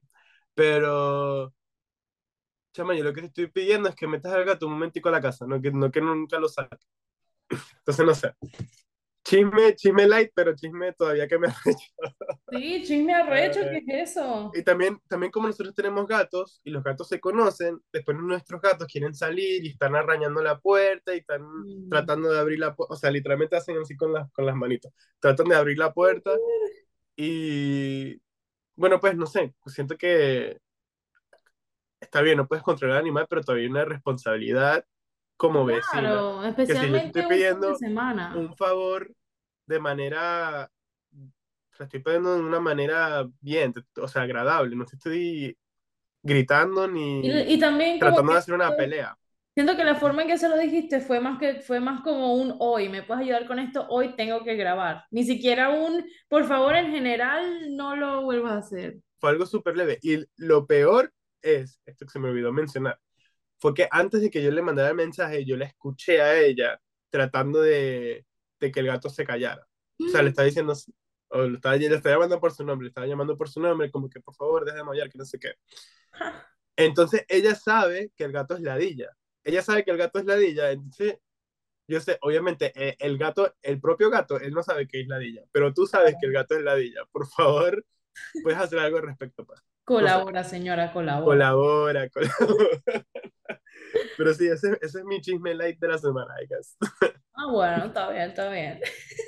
Pero, 0.54 1.52
chama, 2.72 2.94
yo 2.94 3.04
lo 3.04 3.12
que 3.12 3.22
te 3.22 3.26
estoy 3.28 3.46
pidiendo 3.48 3.88
es 3.88 3.94
que 3.94 4.06
metas 4.06 4.32
al 4.32 4.44
gato 4.44 4.66
un 4.66 4.72
momentico 4.72 5.08
a 5.08 5.12
la 5.12 5.20
casa, 5.20 5.46
no 5.46 5.60
que, 5.60 5.70
no 5.70 5.90
que 5.90 6.00
nunca 6.00 6.38
lo 6.38 6.48
saque. 6.48 6.86
Entonces 7.78 8.06
no 8.06 8.14
sé. 8.14 8.34
Chisme, 9.24 9.74
chisme 9.76 10.06
light, 10.06 10.30
pero 10.34 10.54
chisme 10.54 10.92
todavía 10.94 11.28
que 11.28 11.38
me 11.38 11.48
Sí, 12.50 12.82
chisme 12.84 13.14
arrecho, 13.14 13.60
¿qué 13.60 14.00
es 14.02 14.10
eso? 14.10 14.50
Y 14.54 14.62
también, 14.64 15.00
también 15.08 15.30
como 15.30 15.46
nosotros 15.46 15.74
tenemos 15.74 16.06
gatos 16.08 16.60
y 16.64 16.70
los 16.70 16.82
gatos 16.82 17.06
se 17.08 17.20
conocen, 17.20 17.78
después 17.92 18.16
nuestros 18.18 18.60
gatos 18.60 18.88
quieren 18.90 19.14
salir 19.14 19.64
y 19.64 19.68
están 19.70 19.94
arañando 19.94 20.42
la 20.42 20.58
puerta 20.58 21.14
y 21.14 21.18
están 21.18 21.42
Mm. 21.42 21.88
tratando 21.88 22.32
de 22.32 22.40
abrir 22.40 22.58
la 22.58 22.74
puerta, 22.74 22.94
o 22.94 22.96
sea, 22.96 23.10
literalmente 23.12 23.56
hacen 23.56 23.78
así 23.78 23.96
con 23.96 24.12
las, 24.12 24.30
con 24.32 24.46
las 24.46 24.56
manitos, 24.56 24.92
tratan 25.20 25.48
de 25.48 25.54
abrir 25.56 25.78
la 25.78 25.92
puerta 25.92 26.32
y 27.16 28.20
bueno, 28.76 29.00
pues 29.00 29.16
no 29.16 29.26
sé, 29.26 29.54
siento 29.66 29.96
que 29.96 30.58
está 32.00 32.20
bien, 32.22 32.36
no 32.36 32.46
puedes 32.48 32.62
controlar 32.64 32.96
al 32.98 33.02
animal, 33.02 33.26
pero 33.28 33.42
todavía 33.42 33.64
hay 33.66 33.70
una 33.70 33.84
responsabilidad 33.84 34.84
como 35.40 35.64
vecina. 35.64 36.00
Claro, 36.02 36.40
Que 36.56 36.76
si 36.76 36.82
yo 36.82 36.90
te 36.90 36.98
especialmente 37.02 37.20
estoy 37.20 37.22
pidiendo 37.36 37.74
semana. 37.76 38.34
un 38.34 38.54
favor 38.56 39.10
de 39.66 39.80
manera, 39.80 40.70
lo 41.78 41.84
estoy 41.84 42.00
pidiendo 42.00 42.34
de 42.36 42.42
una 42.42 42.60
manera 42.60 43.26
bien, 43.40 43.72
o 43.96 44.08
sea, 44.08 44.22
agradable, 44.22 44.76
no 44.76 44.84
te 44.84 44.96
estoy 44.96 45.56
gritando 46.22 46.88
ni 46.88 47.20
Y, 47.22 47.54
y 47.54 47.58
también 47.58 47.98
tratando 47.98 48.32
de 48.32 48.38
hacer 48.38 48.54
una 48.54 48.76
pelea. 48.76 49.16
siento 49.54 49.76
que 49.76 49.84
la 49.84 49.94
forma 49.94 50.22
en 50.22 50.28
que 50.28 50.38
se 50.38 50.48
lo 50.48 50.56
dijiste 50.58 51.00
fue 51.00 51.20
más 51.20 51.38
que 51.38 51.60
fue 51.60 51.80
más 51.80 52.02
como 52.02 52.34
un 52.34 52.56
hoy, 52.58 52.88
¿me 52.88 53.02
puedes 53.02 53.22
ayudar 53.24 53.46
con 53.46 53.58
esto? 53.58 53.86
Hoy 53.88 54.14
tengo 54.16 54.44
que 54.44 54.56
grabar. 54.56 55.04
Ni 55.10 55.24
siquiera 55.24 55.70
un, 55.70 56.04
por 56.28 56.44
favor, 56.44 56.76
en 56.76 56.90
general, 56.90 57.74
no 57.76 57.96
lo 57.96 58.22
vuelvas 58.22 58.52
a 58.52 58.58
hacer. 58.58 58.98
Fue 59.18 59.30
algo 59.30 59.46
súper 59.46 59.76
leve. 59.76 59.98
Y 60.02 60.24
lo 60.36 60.66
peor 60.66 61.12
es, 61.42 61.80
esto 61.86 62.06
que 62.06 62.12
se 62.12 62.18
me 62.18 62.28
olvidó 62.30 62.52
mencionar, 62.52 62.98
fue 63.60 63.74
que 63.74 63.88
antes 63.90 64.22
de 64.22 64.30
que 64.30 64.42
yo 64.42 64.50
le 64.50 64.62
mandara 64.62 64.88
el 64.88 64.96
mensaje, 64.96 65.44
yo 65.44 65.56
la 65.56 65.66
escuché 65.66 66.20
a 66.20 66.38
ella 66.38 66.80
tratando 67.10 67.60
de, 67.60 68.24
de 68.58 68.72
que 68.72 68.80
el 68.80 68.86
gato 68.86 69.08
se 69.10 69.24
callara. 69.24 69.66
O 69.98 70.08
sea, 70.08 70.22
le 70.22 70.30
estaba 70.30 70.46
diciendo, 70.46 70.74
o 71.28 71.42
lo 71.42 71.56
estaba, 71.56 71.76
le 71.76 71.86
estaba 71.94 72.14
llamando 72.14 72.40
por 72.40 72.52
su 72.52 72.64
nombre, 72.64 72.86
le 72.86 72.88
estaba 72.88 73.06
llamando 73.06 73.36
por 73.36 73.48
su 73.50 73.60
nombre, 73.60 73.90
como 73.90 74.08
que 74.08 74.20
por 74.20 74.34
favor, 74.34 74.64
deje 74.64 74.78
de 74.78 74.84
maullar, 74.84 75.10
que 75.10 75.18
no 75.18 75.24
sé 75.24 75.38
qué. 75.38 75.52
Entonces 76.76 77.24
ella 77.28 77.54
sabe 77.54 78.10
que 78.16 78.24
el 78.24 78.32
gato 78.32 78.54
es 78.54 78.62
ladilla. 78.62 79.10
Ella 79.44 79.62
sabe 79.62 79.84
que 79.84 79.90
el 79.90 79.98
gato 79.98 80.18
es 80.18 80.24
ladilla, 80.24 80.70
entonces 80.70 81.18
yo 81.86 82.00
sé, 82.00 82.18
obviamente 82.22 82.72
eh, 82.76 82.96
el 83.00 83.18
gato, 83.18 83.54
el 83.62 83.80
propio 83.80 84.10
gato, 84.10 84.38
él 84.38 84.52
no 84.52 84.62
sabe 84.62 84.86
que 84.86 85.00
es 85.00 85.08
ladilla, 85.08 85.42
pero 85.50 85.74
tú 85.74 85.86
sabes 85.86 86.14
que 86.20 86.26
el 86.26 86.32
gato 86.32 86.54
es 86.56 86.62
ladilla. 86.62 87.04
Por 87.10 87.26
favor, 87.26 87.84
puedes 88.42 88.58
hacer 88.58 88.78
algo 88.78 88.98
al 88.98 89.04
respecto, 89.04 89.44
pues. 89.44 89.60
Colabora, 89.90 90.42
señora, 90.52 90.92
colabora. 90.94 91.24
Colabora, 91.24 92.08
colabora. 92.10 92.80
Pero 94.16 94.34
sí, 94.34 94.46
ese, 94.48 94.78
ese 94.80 94.98
es 95.00 95.04
mi 95.04 95.20
chisme 95.20 95.54
light 95.54 95.78
de 95.78 95.88
la 95.88 95.98
semana, 95.98 96.34
I 96.42 96.46
guess. 96.46 96.76
Ah, 97.34 97.46
bueno, 97.50 97.86
está 97.86 98.10
bien, 98.10 98.30
está 98.30 98.48
bien. 98.50 98.80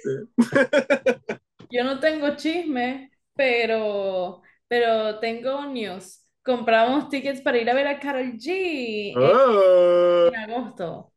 Sí. 0.02 0.10
Yo 1.70 1.84
no 1.84 2.00
tengo 2.00 2.36
chisme, 2.36 3.10
pero, 3.34 4.42
pero 4.68 5.18
tengo 5.20 5.64
news. 5.66 6.26
Compramos 6.42 7.08
tickets 7.08 7.40
para 7.40 7.58
ir 7.58 7.70
a 7.70 7.74
ver 7.74 7.86
a 7.86 7.98
Karol 8.00 8.32
G 8.38 8.50
Oh, 9.16 10.30
en 10.30 10.34
agosto. 10.36 11.12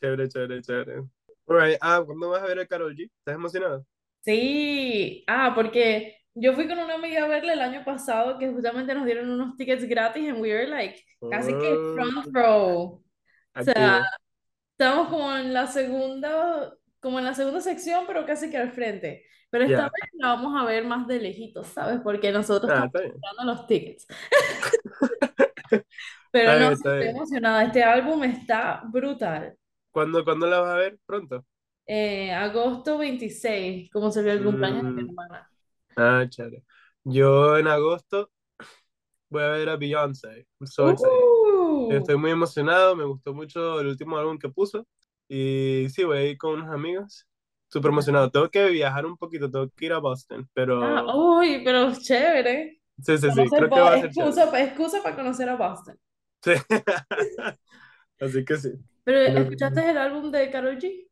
chévere, 0.00 0.28
chévere, 0.28 0.62
chévere. 0.62 1.02
Alright, 1.48 1.78
ah, 1.80 2.02
¿cuándo 2.04 2.30
vas 2.30 2.42
a 2.42 2.46
ver 2.46 2.58
a 2.60 2.66
Karol 2.66 2.94
G? 2.96 3.04
¿Estás 3.20 3.34
emocionado? 3.34 3.86
Sí, 4.24 5.24
ah, 5.28 5.52
porque 5.54 6.15
yo 6.36 6.54
fui 6.54 6.68
con 6.68 6.78
una 6.78 6.94
amiga 6.94 7.24
a 7.24 7.28
verla 7.28 7.52
el 7.54 7.60
año 7.60 7.84
pasado 7.84 8.38
que 8.38 8.48
justamente 8.52 8.94
nos 8.94 9.06
dieron 9.06 9.30
unos 9.30 9.56
tickets 9.56 9.84
gratis 9.88 10.28
and 10.30 10.40
we 10.40 10.52
were 10.52 10.68
like 10.68 11.02
casi 11.28 11.58
que 11.58 11.78
Oh, 11.78 11.94
front 11.94 12.26
row. 12.34 13.02
O 13.58 13.62
sea, 13.64 14.00
estábamos 14.72 15.08
como 15.08 15.36
en 15.36 15.52
la 15.54 15.66
segunda, 15.68 16.74
como 17.00 17.18
en 17.18 17.24
la 17.26 17.34
segunda 17.34 17.60
sección, 17.60 18.04
pero 18.06 18.26
casi 18.26 18.50
que 18.50 18.58
al 18.58 18.72
frente. 18.72 19.26
Pero 19.50 19.64
esta 19.64 19.82
Ya. 19.82 19.90
vez 19.90 20.10
la 20.14 20.28
vamos 20.34 20.60
a 20.60 20.64
ver 20.66 20.84
más 20.84 21.06
de 21.08 21.20
lejitos, 21.20 21.68
¿sabes? 21.68 22.00
Porque 22.02 22.32
nosotros 22.32 22.68
Ah, 22.68 22.86
estamos 22.86 22.92
comprando 23.02 23.44
los 23.54 23.66
tickets. 23.66 24.06
Pero 26.30 26.54
Está 26.54 26.56
no, 26.56 26.68
bien, 26.68 26.72
estoy 26.72 26.98
bien. 26.98 27.16
emocionada. 27.16 27.64
Este 27.64 27.82
álbum 27.82 28.24
está 28.24 28.82
brutal. 28.86 29.56
¿Cuándo, 29.90 30.24
cuándo 30.24 30.46
la 30.46 30.60
vas 30.60 30.70
a 30.70 30.76
ver? 30.76 30.98
Pronto. 31.06 31.44
Eh, 31.86 32.32
agosto 32.32 32.98
26, 32.98 33.90
como 33.90 34.10
se 34.10 34.22
vio 34.22 34.32
el 34.32 34.42
cumpleaños 34.42 34.82
de 34.84 34.90
mi 34.92 35.02
Mm, 35.02 35.08
hermana. 35.08 35.50
Ah, 35.96 36.26
chévere. 36.28 36.62
Yo 37.04 37.56
en 37.58 37.66
agosto 37.68 38.30
voy 39.28 39.42
a 39.42 39.48
ver 39.48 39.68
a 39.68 39.76
Beyoncé. 39.76 40.46
I'm 40.60 40.66
so 40.66 40.90
excited. 40.90 41.10
Uh, 41.12 41.92
Estoy 41.92 42.16
muy 42.16 42.30
emocionado, 42.30 42.96
me 42.96 43.04
gustó 43.04 43.34
mucho 43.34 43.80
el 43.80 43.88
último 43.88 44.16
álbum 44.18 44.38
que 44.38 44.48
puso. 44.48 44.86
Y 45.28 45.88
sí, 45.90 46.04
voy 46.04 46.18
a 46.18 46.24
ir 46.24 46.38
con 46.38 46.54
unos 46.54 46.70
amigos. 46.74 47.26
Súper 47.68 47.90
emocionado. 47.90 48.30
Tengo 48.30 48.50
que 48.50 48.68
viajar 48.70 49.06
un 49.06 49.16
poquito, 49.16 49.50
tengo 49.50 49.68
que 49.70 49.86
ir 49.86 49.92
a 49.92 49.98
Boston, 49.98 50.48
ah, 50.80 51.04
pero 51.04 51.04
uy, 51.38 51.62
pero 51.64 51.92
chévere. 51.94 52.80
sí, 53.02 53.18
sí, 53.18 53.32
sí, 53.32 53.50
Conocer 53.50 53.50
creo 53.50 53.70
que 53.70 53.80
va 53.80 53.94
a 53.94 53.98
ser 53.98 54.12
chévere. 54.12 54.36
excusa, 54.36 54.60
excusa 54.62 55.02
para 55.02 55.16
conocer 55.16 55.48
a 55.48 55.56
Boston. 55.56 55.98
Sí. 56.42 56.52
Así 58.20 58.44
que 58.44 58.56
sí. 58.56 58.70
Pero 59.04 59.18
¿escuchaste 59.20 59.90
el 59.90 59.98
álbum 59.98 60.30
de 60.30 60.50
Karol 60.50 60.78
G? 60.78 61.08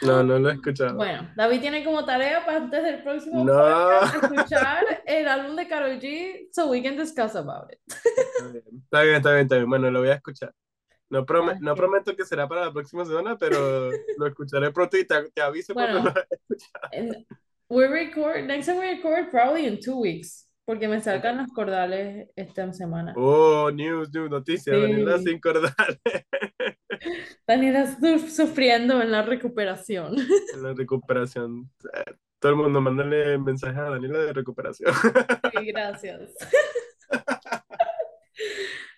No, 0.00 0.22
no 0.24 0.38
lo 0.38 0.50
he 0.50 0.54
escuchado. 0.54 0.96
Bueno, 0.96 1.30
David 1.36 1.60
tiene 1.60 1.84
como 1.84 2.04
tarea 2.04 2.44
para 2.44 2.58
antes 2.58 2.82
del 2.82 3.02
próximo 3.02 3.44
No. 3.44 3.52
podcast 3.52 4.14
escuchar 4.24 5.02
el 5.06 5.28
álbum 5.28 5.54
de 5.54 5.68
Karol 5.68 6.00
G 6.00 6.48
so 6.52 6.68
we 6.70 6.82
can 6.82 6.96
discuss 6.96 7.36
about 7.36 7.70
it. 7.72 7.78
Está 7.86 8.48
bien, 8.52 8.64
está 8.84 9.00
bien, 9.02 9.16
está 9.16 9.30
bien, 9.30 9.42
está 9.42 9.56
bien. 9.56 9.68
Bueno, 9.68 9.90
lo 9.90 10.00
voy 10.00 10.08
a 10.08 10.14
escuchar. 10.14 10.52
No, 11.10 11.26
qué- 11.26 11.74
prometo 11.76 12.16
que 12.16 12.24
será 12.24 12.48
para 12.48 12.64
la 12.66 12.72
próxima 12.72 13.04
semana, 13.04 13.36
pero 13.36 13.90
lo 14.16 14.26
escucharé 14.26 14.70
pronto 14.72 14.96
y 14.96 15.04
te, 15.06 15.30
te 15.30 15.42
aviso 15.42 15.74
cuando 15.74 16.00
Bueno. 16.00 16.14
lo 16.14 16.20
haya 16.20 16.26
escuchado. 16.30 17.24
We 17.68 17.86
record, 17.88 18.44
next 18.46 18.66
time 18.66 18.78
we 18.80 18.90
record 18.94 19.30
probably 19.30 19.66
in 19.66 19.78
two 19.80 19.98
weeks, 20.00 20.48
porque 20.64 20.88
me 20.88 21.00
salgan 21.00 21.36
las 21.38 21.48
cordales 21.52 22.28
esta 22.36 22.72
semana. 22.72 23.12
Oh, 23.16 23.70
news, 23.70 24.12
news, 24.12 24.30
noticias. 24.30 24.80
Daniela 24.80 25.18
sin 25.18 25.40
cordales 25.40 25.74
Daniela 27.46 27.86
su- 27.98 28.28
sufriendo 28.28 29.02
en 29.02 29.10
la 29.10 29.22
recuperación. 29.22 30.14
en 30.54 30.62
la 30.62 30.72
recuperación. 30.74 31.70
Todo 32.38 32.52
el 32.52 32.58
mundo, 32.58 32.80
mándale 32.80 33.38
mensajes 33.38 33.78
a 33.78 33.90
Daniela 33.90 34.18
de 34.20 34.32
recuperación. 34.32 34.92
Sí, 35.52 35.66
gracias. 35.66 36.34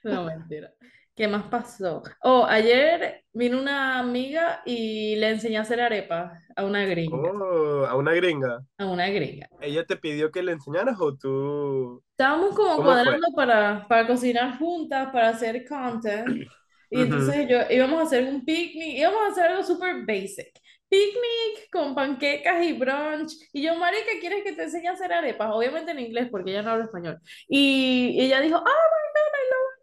No, 0.04 0.24
mentira. 0.26 0.70
¿Qué 1.14 1.28
más 1.28 1.44
pasó? 1.44 2.02
Oh, 2.22 2.44
ayer 2.44 3.22
vino 3.32 3.60
una 3.60 4.00
amiga 4.00 4.62
y 4.66 5.14
le 5.16 5.30
enseñé 5.30 5.58
a 5.58 5.60
hacer 5.60 5.80
arepas 5.80 6.32
a 6.56 6.64
una 6.64 6.84
gringa, 6.84 7.16
Oh, 7.16 7.86
a 7.86 7.94
una 7.96 8.12
gringa. 8.14 8.64
a 8.78 8.86
una 8.86 9.08
gringa. 9.08 9.48
¿Ella 9.60 9.84
te 9.84 9.96
pidió 9.96 10.32
que 10.32 10.42
le 10.42 10.52
enseñaras 10.52 10.96
o 11.00 11.14
tú? 11.16 12.02
Estábamos 12.10 12.56
como 12.56 12.76
cuadrando 12.82 13.28
para, 13.36 13.86
para 13.88 14.06
cocinar 14.08 14.58
juntas, 14.58 15.10
para 15.12 15.28
hacer 15.28 15.64
content. 15.66 16.26
Y 16.90 17.00
entonces 17.00 17.48
yo 17.48 17.58
íbamos 17.70 17.98
a 18.00 18.02
hacer 18.04 18.24
un 18.24 18.44
picnic, 18.44 18.98
íbamos 18.98 19.20
a 19.22 19.26
hacer 19.32 19.44
algo 19.46 19.64
súper 19.64 20.04
basic. 20.06 20.52
Picnic 20.88 21.68
con 21.72 21.92
panquecas 21.92 22.62
y 22.62 22.72
brunch. 22.72 23.32
Y 23.52 23.62
yo, 23.62 23.74
marica, 23.74 24.12
¿quieres 24.20 24.44
que 24.44 24.52
te 24.52 24.62
enseñe 24.64 24.86
a 24.86 24.92
hacer 24.92 25.12
arepas? 25.12 25.50
Obviamente 25.52 25.90
en 25.90 25.98
inglés, 25.98 26.28
porque 26.30 26.52
ella 26.52 26.62
no 26.62 26.70
habla 26.70 26.84
español. 26.84 27.18
Y 27.48 28.16
ella 28.20 28.40
dijo, 28.40 28.58
oh 28.58 28.60
my 28.60 28.64
God, 28.64 29.32
I 29.40 29.44
love 29.50 29.73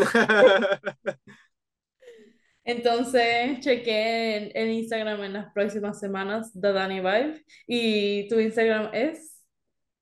Entonces, 2.64 3.60
chequé 3.60 4.36
en, 4.36 4.50
en 4.54 4.70
Instagram 4.72 5.24
en 5.24 5.32
las 5.32 5.52
próximas 5.54 5.98
semanas, 5.98 6.52
The 6.52 6.72
Dani 6.72 7.00
Vibe. 7.00 7.44
Y 7.66 8.28
tu 8.28 8.38
Instagram 8.38 8.90
es. 8.92 9.42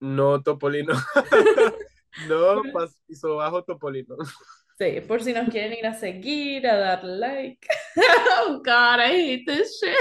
No, 0.00 0.42
Topolino. 0.42 0.94
No, 2.28 2.62
piso 3.06 3.36
bajo 3.36 3.62
Topolino. 3.62 4.16
Sí, 4.78 5.00
por 5.06 5.22
si 5.22 5.32
nos 5.32 5.48
quieren 5.48 5.72
ir 5.72 5.86
a 5.86 5.94
seguir, 5.94 6.66
a 6.66 6.76
dar 6.76 7.04
like. 7.04 7.66
Oh 8.48 8.62
God, 8.64 9.00
I 9.00 9.10
hate 9.10 9.44
this 9.46 9.80
shit. 9.80 9.96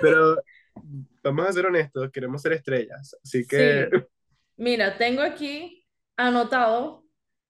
Pero 0.00 0.36
vamos 1.22 1.46
a 1.46 1.52
ser 1.52 1.66
honestos, 1.66 2.10
queremos 2.10 2.42
ser 2.42 2.52
estrellas. 2.54 3.16
Así 3.22 3.46
que, 3.46 3.88
Sí, 3.90 3.98
mira, 4.56 4.96
tengo 4.96 5.22
aquí 5.22 5.77
anotado 6.18 7.04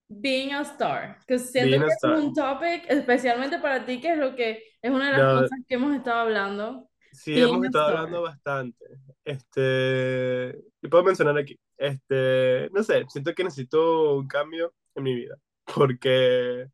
Being 0.09 0.53
a 0.53 0.61
Star, 0.61 1.19
que 1.27 1.37
siento 1.39 1.77
being 1.77 1.81
que 1.85 1.91
a 1.91 1.95
es 1.95 2.03
un 2.03 2.33
topic 2.33 2.85
especialmente 2.89 3.59
para 3.59 3.85
ti, 3.85 4.01
que 4.01 4.13
es 4.13 4.17
lo 4.17 4.35
que 4.35 4.63
es 4.81 4.91
una 4.91 5.07
de 5.07 5.11
las 5.13 5.23
No, 5.23 5.41
cosas 5.41 5.59
que 5.67 5.75
hemos 5.75 5.95
estado 5.95 6.19
hablando. 6.21 6.89
sí, 7.11 7.39
hemos 7.39 7.61
Being 7.61 7.63
a 7.65 7.67
estado 7.67 7.87
hablando 7.89 8.21
bastante. 8.23 8.85
Este, 9.25 10.57
y 10.81 10.87
puedo 10.87 11.03
mencionar 11.03 11.37
aquí. 11.37 11.59
Este, 11.77 12.69
no 12.73 12.83
sé, 12.83 13.05
siento 13.09 13.33
que 13.35 13.43
necesito 13.43 14.15
un 14.15 14.27
cambio 14.27 14.73
en 14.95 15.03
mi 15.03 15.13
vida. 15.15 15.37
Porque 15.75 16.61
he 16.63 16.69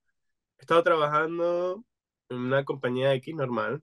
estado 0.59 0.83
trabajando 0.83 1.83
en 2.29 2.37
una 2.37 2.63
compañía 2.65 3.13
X 3.15 3.35
normal. 3.35 3.81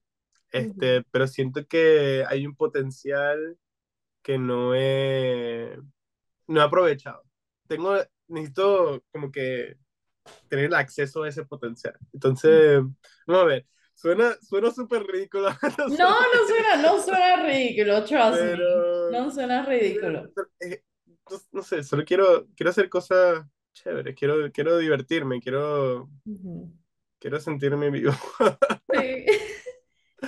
Este, 0.51 1.03
pero 1.11 1.27
siento 1.29 1.67
que 1.67 2.25
hay 2.29 2.47
un 2.47 2.57
potencial 2.57 3.59
que 4.23 4.39
no 4.39 4.75
he, 4.75 5.79
no 6.47 6.61
he 6.61 6.65
aprovechado. 6.65 7.23
Tengo, 7.77 7.97
necesito 8.29 9.03
como 9.13 9.31
que 9.33 9.77
tener 10.49 10.67
el 10.67 10.75
acceso 10.75 11.23
a 11.23 11.29
ese 11.29 11.45
potencial. 11.45 11.97
Entonces, 12.13 12.81
vamos 13.27 13.43
a 13.43 13.47
ver, 13.47 13.67
suena, 13.95 14.37
suena 14.43 14.71
súper 14.71 15.05
ridículo, 15.05 15.49
no 15.79 15.89
No, 15.89 16.15
suena, 16.49 16.77
no 16.83 17.03
suena 17.03 17.43
ridículo, 17.45 18.05
trust 18.05 18.43
me. 18.43 18.51
pero, 18.53 19.11
No 19.11 19.31
suena 19.31 19.65
ridículo. 19.65 20.31
eh, 20.61 20.83
no, 21.31 21.39
no 21.53 21.63
sé, 21.63 21.83
solo 21.83 22.05
quiero, 22.05 22.47
quiero 22.57 22.71
hacer 22.71 22.89
cosas 22.89 23.47
chéveres, 23.75 24.15
quiero, 24.17 24.51
quiero 24.53 24.77
divertirme, 24.79 25.41
quiero, 25.41 26.11
Ujú. 26.27 26.73
quiero 27.19 27.41
sentirme 27.41 27.91
vivo. 27.91 28.13
Sí. 28.93 29.25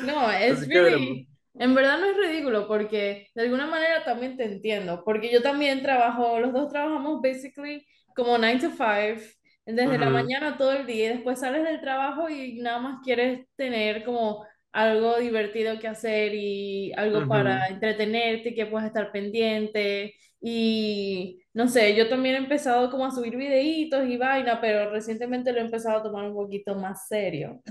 No, 0.03 0.29
es 0.31 0.67
really, 0.69 1.29
en 1.55 1.75
verdad 1.75 1.99
no 2.01 2.07
es 2.07 2.17
ridículo 2.17 2.67
porque 2.69 3.29
de 3.35 3.43
alguna 3.43 3.67
manera 3.67 4.05
también 4.05 4.37
te 4.37 4.45
entiendo, 4.45 5.03
porque 5.05 5.33
yo 5.33 5.43
también 5.43 5.83
trabajo, 5.83 6.39
los 6.41 6.53
dos 6.53 6.71
trabajamos 6.73 7.21
basically 7.23 7.87
como 8.15 8.39
9 8.39 8.61
to 8.61 8.71
5, 8.71 9.23
desde 9.67 9.99
la 9.99 10.11
Ujú, 10.11 10.11
mañana 10.11 10.57
todo 10.59 10.73
el 10.73 10.87
día, 10.87 11.07
y 11.07 11.15
después 11.15 11.41
sales 11.41 11.65
del 11.65 11.81
trabajo 11.81 12.29
y 12.29 12.61
nada 12.61 12.79
más 12.79 13.01
quieres 13.03 13.47
tener 13.57 14.05
como 14.05 14.45
algo 14.73 15.19
divertido 15.19 15.79
que 15.79 15.89
hacer 15.89 16.33
y 16.35 16.93
algo 16.97 17.27
ujú. 17.27 17.29
para 17.29 17.67
entretenerte, 17.69 18.55
que 18.55 18.67
puedas 18.67 18.87
estar 18.89 19.13
pendiente. 19.13 20.15
Y 20.41 21.41
no 21.55 21.69
sé, 21.69 21.95
yo 21.97 22.09
también 22.09 22.35
he 22.35 22.39
empezado 22.39 22.91
como 22.91 23.07
a 23.07 23.11
subir 23.11 23.37
videitos 23.37 24.05
y 24.09 24.17
vaina, 24.19 24.61
pero 24.61 24.91
recientemente 24.91 25.53
lo 25.53 25.59
he 25.61 25.63
empezado 25.63 25.99
a 26.01 26.03
tomar 26.03 26.27
un 26.27 26.35
poquito 26.35 26.75
más 26.75 27.07
serio. 27.09 27.63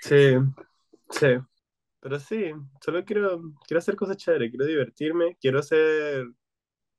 Sí, 0.00 0.36
sí. 1.10 1.28
Pero 2.02 2.18
sí, 2.18 2.50
solo 2.84 3.04
quiero, 3.04 3.40
quiero 3.64 3.78
hacer 3.78 3.94
cosas 3.94 4.16
chéveres, 4.16 4.50
quiero 4.50 4.66
divertirme, 4.66 5.36
quiero 5.40 5.62
ser, 5.62 6.26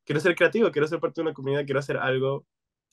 quiero 0.05 0.21
ser 0.21 0.33
creativo, 0.33 0.71
quiero 0.71 0.87
ser 0.87 1.01
parte 1.01 1.19
de 1.19 1.27
una 1.27 1.33
comunidad, 1.33 1.65
quiero 1.65 1.79
hacer 1.79 1.97
algo 1.97 2.47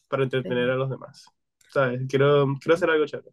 para 0.08 0.24
entretener 0.24 0.68
a 0.70 0.74
los 0.74 0.90
demás. 0.90 1.24
¿Sabes? 1.68 2.02
Quiero, 2.08 2.46
quiero 2.60 2.74
hacer 2.74 2.90
algo 2.90 3.06
chévere. 3.06 3.30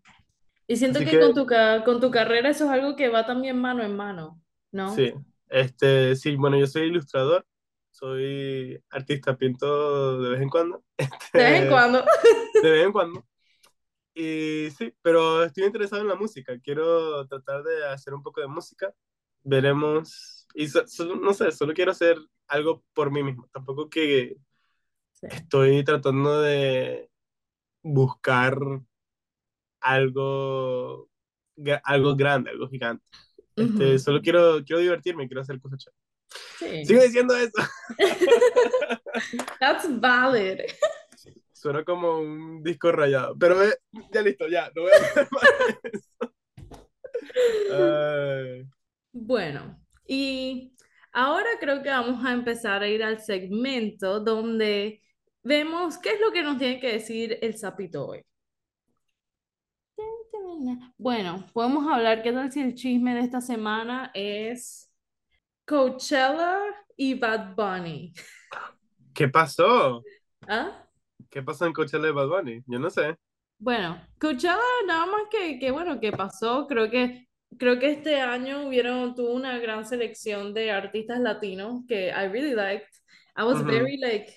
Y 0.67 0.75
siento 0.75 0.99
que 0.99 1.05
que 1.05 1.19
con 1.19 1.33
tu, 1.33 1.47
con 1.85 1.99
tu 1.99 2.11
carrera 2.11 2.49
eso 2.49 2.65
es 2.65 2.69
algo 2.69 2.95
que 2.95 3.09
va 3.09 3.25
también 3.25 3.59
mano 3.59 3.81
en 3.81 3.95
mano, 3.95 4.39
¿no? 4.71 4.93
sí, 4.93 5.11
este, 5.49 6.15
sí, 6.15 6.35
bueno, 6.35 6.59
yo 6.59 6.67
soy 6.67 6.83
ilustrador, 6.83 7.47
soy 7.89 8.79
artista, 8.91 9.35
pinto 9.35 10.21
de 10.21 10.29
vez 10.29 10.41
en 10.41 10.49
cuando, 10.49 10.83
De 11.33 11.39
vez 11.39 11.47
en 11.47 11.55
este, 11.55 11.69
cuando. 11.69 12.05
de 12.61 12.69
vez 12.69 12.85
en 12.85 12.91
cuando. 12.91 13.25
Y 14.19 14.71
sí, 14.71 14.91
pero 15.03 15.43
estoy 15.43 15.65
interesado 15.65 16.01
en 16.01 16.08
la 16.08 16.15
música, 16.15 16.58
quiero 16.63 17.27
tratar 17.27 17.62
de 17.62 17.86
hacer 17.86 18.15
un 18.15 18.23
poco 18.23 18.41
de 18.41 18.47
música, 18.47 18.91
veremos, 19.43 20.47
y 20.56 20.67
so- 20.67 20.88
so- 20.88 21.15
no 21.15 21.36
sé, 21.36 21.51
solo 21.51 21.71
quiero 21.75 21.91
hacer 21.91 22.17
algo 22.47 22.84
por 22.95 23.12
mí 23.12 23.21
mismo, 23.21 23.47
tampoco 23.53 23.88
que 23.88 24.36
Sí. 25.12 25.27
estoy 25.30 25.84
tratando 25.84 26.41
de 26.41 27.12
buscar 27.84 28.58
algo, 29.82 31.10
algo 31.84 32.15
grande, 32.15 32.49
algo 32.49 32.67
gigante. 32.69 33.06
Este, 33.56 33.99
solo 33.99 34.19
quiero, 34.21 34.63
quiero 34.65 34.80
divertirme, 34.82 35.27
quiero 35.27 35.41
hacer 35.41 35.60
cosas 35.62 35.80
chéveres. 36.58 36.88
Sigo 36.88 37.01
Sí. 37.01 37.08
diciendo 37.08 37.36
eso. 37.36 37.53
That's 39.60 39.99
valid. 39.99 40.62
Suena 41.58 41.84
como 41.84 42.20
un 42.20 42.62
disco 42.62 42.91
rayado, 42.91 43.36
pero 43.36 43.63
eh, 43.63 43.74
ya 44.13 44.22
listo, 44.22 44.48
ya, 44.48 44.72
no 44.76 44.84
voy 44.84 44.91
a 44.91 45.10
hablar 45.10 45.28
más 45.32 45.43
de 45.82 45.89
eso. 45.93 46.10
Ay, 47.74 48.70
Bueno, 49.12 49.80
y 50.06 50.76
ahora 51.12 51.50
creo 51.60 51.82
que 51.82 51.89
vamos 51.89 52.24
a 52.24 52.32
empezar 52.32 52.84
a 52.84 52.88
ir 52.88 53.04
al 53.04 53.20
segmento 53.22 54.20
donde 54.20 55.02
vemos 55.41 55.98
qué 55.98 56.12
es 56.12 56.22
lo 56.22 56.32
que 56.32 56.43
nos 56.43 56.60
tiene 56.60 56.80
que 56.80 56.93
decir 56.93 57.39
el 57.41 57.58
sapito 57.58 58.06
hoy. 58.06 58.24
Bueno, 60.98 61.43
podemos 61.54 61.91
hablar 61.91 62.22
qué 62.22 62.32
tal 62.32 62.52
si 62.52 62.62
el 62.62 62.76
chisme 62.76 63.15
de 63.15 63.22
esta 63.22 63.41
semana 63.41 64.12
es 64.13 64.91
Coachella 65.65 66.60
y 66.96 67.15
Bad 67.15 67.56
Bunny. 67.56 68.13
¿Qué 69.15 69.28
pasó? 69.28 70.04
¿Ah? 70.48 70.87
¿Qué 71.30 71.41
pasó 71.43 71.65
en 71.65 71.73
Coachella 71.73 72.06
de 72.06 72.12
Bad 72.12 72.27
Bunny? 72.27 72.63
Yo 72.67 72.80
no 72.80 72.89
sé. 72.89 73.17
Bueno, 73.60 74.01
Coachella 74.19 74.58
nada 74.86 75.06
más 75.08 75.23
que, 75.32 75.60
que 75.60 75.71
bueno, 75.71 75.99
que 75.99 76.12
pasó, 76.12 76.67
creo 76.67 76.89
que 76.89 77.27
creo 77.58 77.80
que 77.80 77.91
este 77.91 78.19
año 78.21 78.67
hubieron 78.67 79.15
tuvo 79.15 79.34
una 79.34 79.58
gran 79.60 79.86
selección 79.86 80.53
de 80.53 80.71
artistas 80.71 81.19
latinos 81.19 81.84
que 81.88 82.08
I 82.10 82.27
really 82.27 82.53
liked. 82.53 82.88
I 83.36 83.43
was 83.43 83.63
very 83.65 83.97
like 83.97 84.34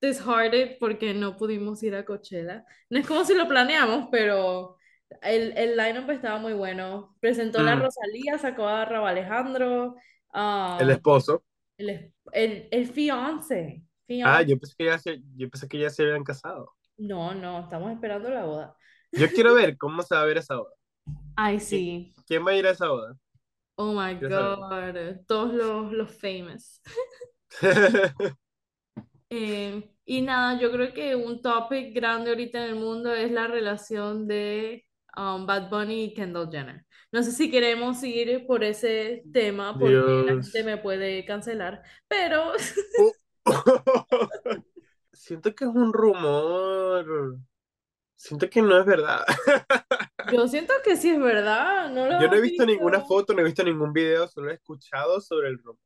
disheartened 0.00 0.76
porque 0.78 1.14
no 1.14 1.36
pudimos 1.36 1.82
ir 1.82 1.94
a 1.94 2.04
Coachella. 2.04 2.64
No 2.90 2.98
es 2.98 3.06
como 3.06 3.24
si 3.24 3.34
lo 3.34 3.48
planeamos, 3.48 4.08
pero 4.10 4.76
el, 5.22 5.56
el 5.56 5.76
lineup 5.76 6.10
estaba 6.10 6.38
muy 6.38 6.52
bueno. 6.54 7.16
Presentó 7.20 7.62
la 7.62 7.76
mm. 7.76 7.82
Rosalía, 7.82 8.38
sacó 8.38 8.66
a 8.66 8.84
Rauw 8.84 9.06
Alejandro, 9.06 9.96
El 9.96 10.00
ah, 10.34 10.78
esposo. 10.90 11.44
el, 11.78 12.12
el, 12.32 12.68
el 12.70 12.86
fiance, 12.88 13.82
Ah, 14.24 14.42
yo 14.42 14.58
pensé 14.58 14.74
que 14.76 14.84
ya 14.86 14.98
se, 14.98 15.22
yo 15.36 15.48
pensé 15.50 15.68
que 15.68 15.78
ya 15.78 15.90
se 15.90 16.02
habían 16.02 16.24
casado. 16.24 16.72
No, 16.98 17.34
no, 17.34 17.60
estamos 17.60 17.92
esperando 17.92 18.28
la 18.30 18.44
boda. 18.44 18.76
Yo 19.12 19.28
quiero 19.28 19.54
ver 19.54 19.76
cómo 19.78 20.02
se 20.02 20.14
va 20.14 20.22
a 20.22 20.26
ver 20.26 20.38
esa 20.38 20.56
boda. 20.56 20.72
Ay, 21.36 21.56
¿Qui- 21.56 21.60
sí. 21.60 22.14
¿Quién 22.26 22.46
va 22.46 22.50
a 22.52 22.56
ir 22.56 22.66
a 22.66 22.70
esa 22.70 22.88
boda? 22.88 23.16
Oh 23.76 23.92
my. 23.94 24.14
God, 24.14 25.16
todos 25.26 25.54
los, 25.54 25.92
los 25.92 26.10
famous. 26.18 26.80
Eh, 29.32 29.88
y 30.04 30.22
nada, 30.22 30.60
yo 30.60 30.72
creo 30.72 30.92
que 30.92 31.14
un 31.14 31.40
topic 31.40 31.94
grande 31.94 32.30
ahorita 32.30 32.64
en 32.64 32.70
el 32.70 32.76
mundo 32.76 33.14
es 33.14 33.30
la 33.30 33.46
relación 33.46 34.26
de 34.26 34.86
um, 35.16 35.46
Bad 35.46 35.70
Bunny 35.70 36.04
y 36.04 36.14
Kendall 36.14 36.50
Jenner. 36.50 36.84
No 37.12 37.22
sé 37.22 37.32
si 37.32 37.50
queremos 37.50 38.02
ir 38.02 38.46
por 38.46 38.64
ese 38.64 39.22
tema 39.32 39.78
porque 39.78 40.22
la 40.24 40.32
gente 40.34 40.62
Dios. 40.62 40.64
me 40.64 40.78
puede 40.78 41.24
cancelar, 41.24 41.82
pero 42.08 42.52
Oh. 42.96 43.12
Siento 45.12 45.54
que 45.54 45.64
es 45.64 45.70
un 45.70 45.92
rumor. 45.92 47.38
Siento 48.16 48.50
que 48.50 48.62
no 48.62 48.78
es 48.78 48.86
verdad. 48.86 49.24
yo 50.32 50.46
siento 50.46 50.74
que 50.84 50.96
sí 50.96 51.10
es 51.10 51.18
verdad, 51.18 51.90
¿no 51.90 52.06
lo 52.06 52.20
Yo 52.20 52.28
no 52.28 52.36
he 52.36 52.40
visto 52.40 52.66
ninguna 52.66 53.00
foto, 53.00 53.32
no 53.32 53.40
he 53.40 53.44
visto 53.44 53.64
ningún 53.64 53.92
video, 53.92 54.28
solo 54.28 54.50
he 54.50 54.54
escuchado 54.54 55.20
sobre 55.20 55.48
el 55.48 55.58
rumor. 55.58 55.78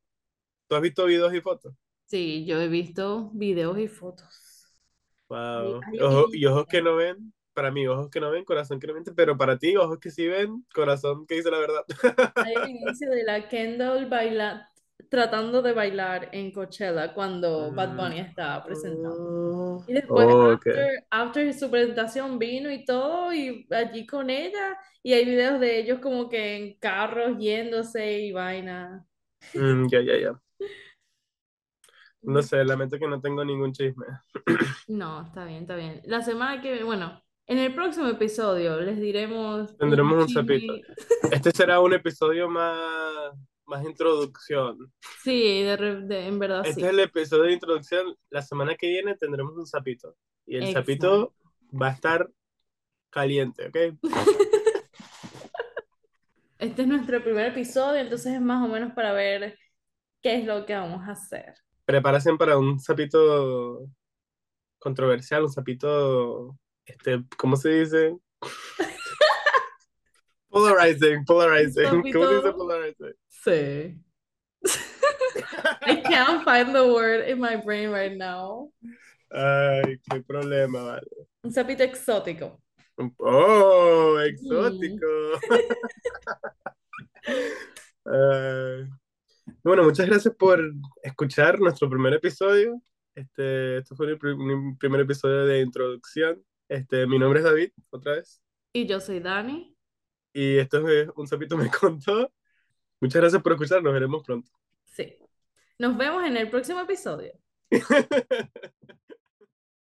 ¿Tú 0.69 0.75
has 0.77 0.83
visto 0.83 1.05
videos 1.05 1.33
y 1.35 1.41
fotos? 1.41 1.75
Sí, 2.07 2.45
yo 2.45 2.61
he 2.61 2.69
visto 2.69 3.31
videos 3.35 3.79
y 3.79 3.89
fotos. 3.89 4.67
Wow. 5.29 5.81
Ojo- 6.01 6.29
y 6.33 6.45
ojos 6.47 6.67
que 6.67 6.83
no 6.83 6.97
ven, 6.97 7.33
para 7.55 7.71
mí, 7.71 7.87
ojos 7.87 8.11
que 8.11 8.21
no 8.21 8.31
ven, 8.31 8.45
corazón 8.45 8.79
que 8.81 8.87
no 8.87 8.93
miente, 8.95 9.13
pero 9.13 9.37
para 9.37 9.59
ti, 9.59 9.77
ojos 9.77 9.99
que 9.99 10.11
sí 10.11 10.27
ven, 10.27 10.65
corazón 10.75 11.27
que 11.27 11.37
dice 11.37 11.51
la 11.51 11.59
verdad. 11.59 11.85
Hay 12.41 12.55
el 12.55 12.69
inicio 12.71 13.11
de 13.11 13.25
la 13.25 13.49
Kendall 13.49 14.07
baila, 14.09 14.71
tratando 15.15 15.63
de 15.63 15.73
bailar 15.73 16.29
en 16.33 16.51
Coachella 16.51 17.15
cuando 17.15 17.73
Bad 17.73 17.95
Bunny 17.97 18.19
estaba 18.19 18.65
presentando. 18.65 19.85
Y 19.87 19.93
después, 19.93 20.27
Oh, 20.29 20.53
ok. 20.55 20.67
after, 20.67 21.07
after 21.11 21.55
su 21.55 21.71
presentación, 21.71 22.39
vino 22.39 22.69
y 22.71 22.85
todo, 22.85 23.33
y 23.33 23.67
allí 23.71 24.07
con 24.07 24.29
ella, 24.29 24.77
y 25.05 25.13
hay 25.13 25.25
videos 25.25 25.61
de 25.61 25.79
ellos 25.79 26.01
como 26.01 26.29
que 26.29 26.57
en 26.57 26.79
carros 26.79 27.39
yéndose 27.39 28.21
y 28.23 28.33
vaina. 28.33 29.07
Mm, 29.55 29.87
ya, 29.89 30.01
ya, 30.01 30.17
ya. 30.19 30.41
No 32.23 32.43
sé, 32.43 32.65
lamento 32.65 32.99
que 32.99 33.07
no 33.07 33.21
tengo 33.21 33.45
ningún 33.45 33.73
chisme. 33.73 34.07
No, 34.89 35.23
está 35.27 35.45
bien, 35.45 35.63
está 35.63 35.77
bien. 35.77 36.01
La 36.05 36.23
semana 36.23 36.61
que 36.61 36.71
viene, 36.71 36.85
bueno, 36.85 37.23
en 37.47 37.59
el 37.59 37.75
próximo 37.75 38.09
episodio 38.09 38.81
les 38.81 38.99
diremos 39.01 39.77
Tendremos 39.77 40.25
un 40.25 40.29
sapito. 40.29 40.75
Este 41.31 41.51
será 41.53 41.81
un 41.81 41.93
episodio 41.95 42.49
más, 42.49 43.33
más 43.67 43.85
introducción. 43.85 44.93
Sí, 45.23 45.63
de, 45.63 45.77
de- 46.03 46.27
en 46.27 46.39
verdad 46.39 46.61
Este 46.65 46.81
sí. 46.81 46.87
es 46.87 46.93
el 46.93 47.01
episodio 47.01 47.45
de 47.45 47.53
introducción. 47.53 48.17
La 48.31 48.43
semana 48.43 48.75
que 48.77 48.89
viene 48.89 49.17
tendremos 49.17 49.57
un 49.57 49.67
sapito. 49.67 50.17
Y 50.47 50.57
el 50.57 50.65
Exacto. 50.65 50.81
sapito 50.93 51.35
va 51.81 51.89
a 51.89 51.93
estar 51.93 52.31
caliente, 53.11 53.69
¿ok? 53.69 53.99
Este 56.59 56.83
es 56.83 56.89
nuestro 56.89 57.23
primer 57.23 57.47
episodio, 57.49 58.01
entonces 58.01 58.33
es 58.35 58.41
más 58.41 58.65
o 58.65 58.73
menos 58.73 58.93
para 58.95 59.13
ver 59.13 59.59
qué 60.23 60.37
es 60.39 60.47
lo 60.47 60.65
que 60.65 60.75
vamos 60.75 61.07
a 61.07 61.13
hacer. 61.13 61.55
Prepárense 61.85 62.33
para 62.37 62.57
un 62.57 62.79
sapito 62.81 63.87
controversial, 64.79 65.43
un 65.43 65.51
sapito, 65.53 66.57
este, 66.87 67.23
¿cómo 67.37 67.57
se 67.57 67.69
dice? 67.71 68.17
Polarizing, 70.55 71.25
polarizing. 71.25 72.13
¿Cómo 72.13 72.29
se 72.29 72.37
dice 72.37 72.53
polarizing? 72.53 73.15
Sí. 73.29 73.99
I 75.85 76.01
can't 76.03 76.45
find 76.45 76.73
the 76.73 76.87
word 76.87 77.29
in 77.29 77.41
my 77.41 77.57
brain 77.57 77.91
right 77.91 78.17
now. 78.17 78.73
Ay, 79.33 79.99
qué 80.09 80.23
problema, 80.23 80.81
vale. 80.85 81.09
Un 81.43 81.53
sapito 81.53 81.83
exótico. 81.83 82.63
Oh, 83.19 84.17
exótico. 84.21 85.07
Ay. 88.07 88.89
Bueno, 89.65 89.83
muchas 89.83 90.07
gracias 90.07 90.33
por 90.37 90.61
escuchar 91.03 91.59
nuestro 91.59 91.91
primer 91.91 92.15
episodio. 92.15 92.81
Este, 93.17 93.79
este 93.79 93.97
fue 93.97 94.07
el 94.07 94.19
primer 94.79 95.01
episodio 95.01 95.47
de 95.47 95.63
introducción. 95.63 96.45
Este, 96.69 97.09
mi 97.09 97.19
nombre 97.19 97.41
es 97.41 97.45
David, 97.45 97.71
otra 97.91 98.13
vez. 98.13 98.41
Y 98.73 98.87
yo 98.87 99.01
soy 99.01 99.19
Dani. 99.19 99.74
Y 100.35 100.59
esto 100.59 100.87
es 100.89 101.09
Un 101.15 101.29
Sapito 101.29 101.57
Me 101.57 101.71
Contó. 101.71 102.31
Muchas 103.01 103.21
gracias 103.21 103.41
por 103.41 103.53
escuchar, 103.53 103.83
nos 103.83 103.93
veremos 103.93 104.23
pronto. 104.25 104.51
Sí. 104.85 105.17
Nos 105.79 105.97
vemos 105.97 106.25
en 106.25 106.37
el 106.37 106.51
próximo 106.51 106.81
episodio. 106.81 107.33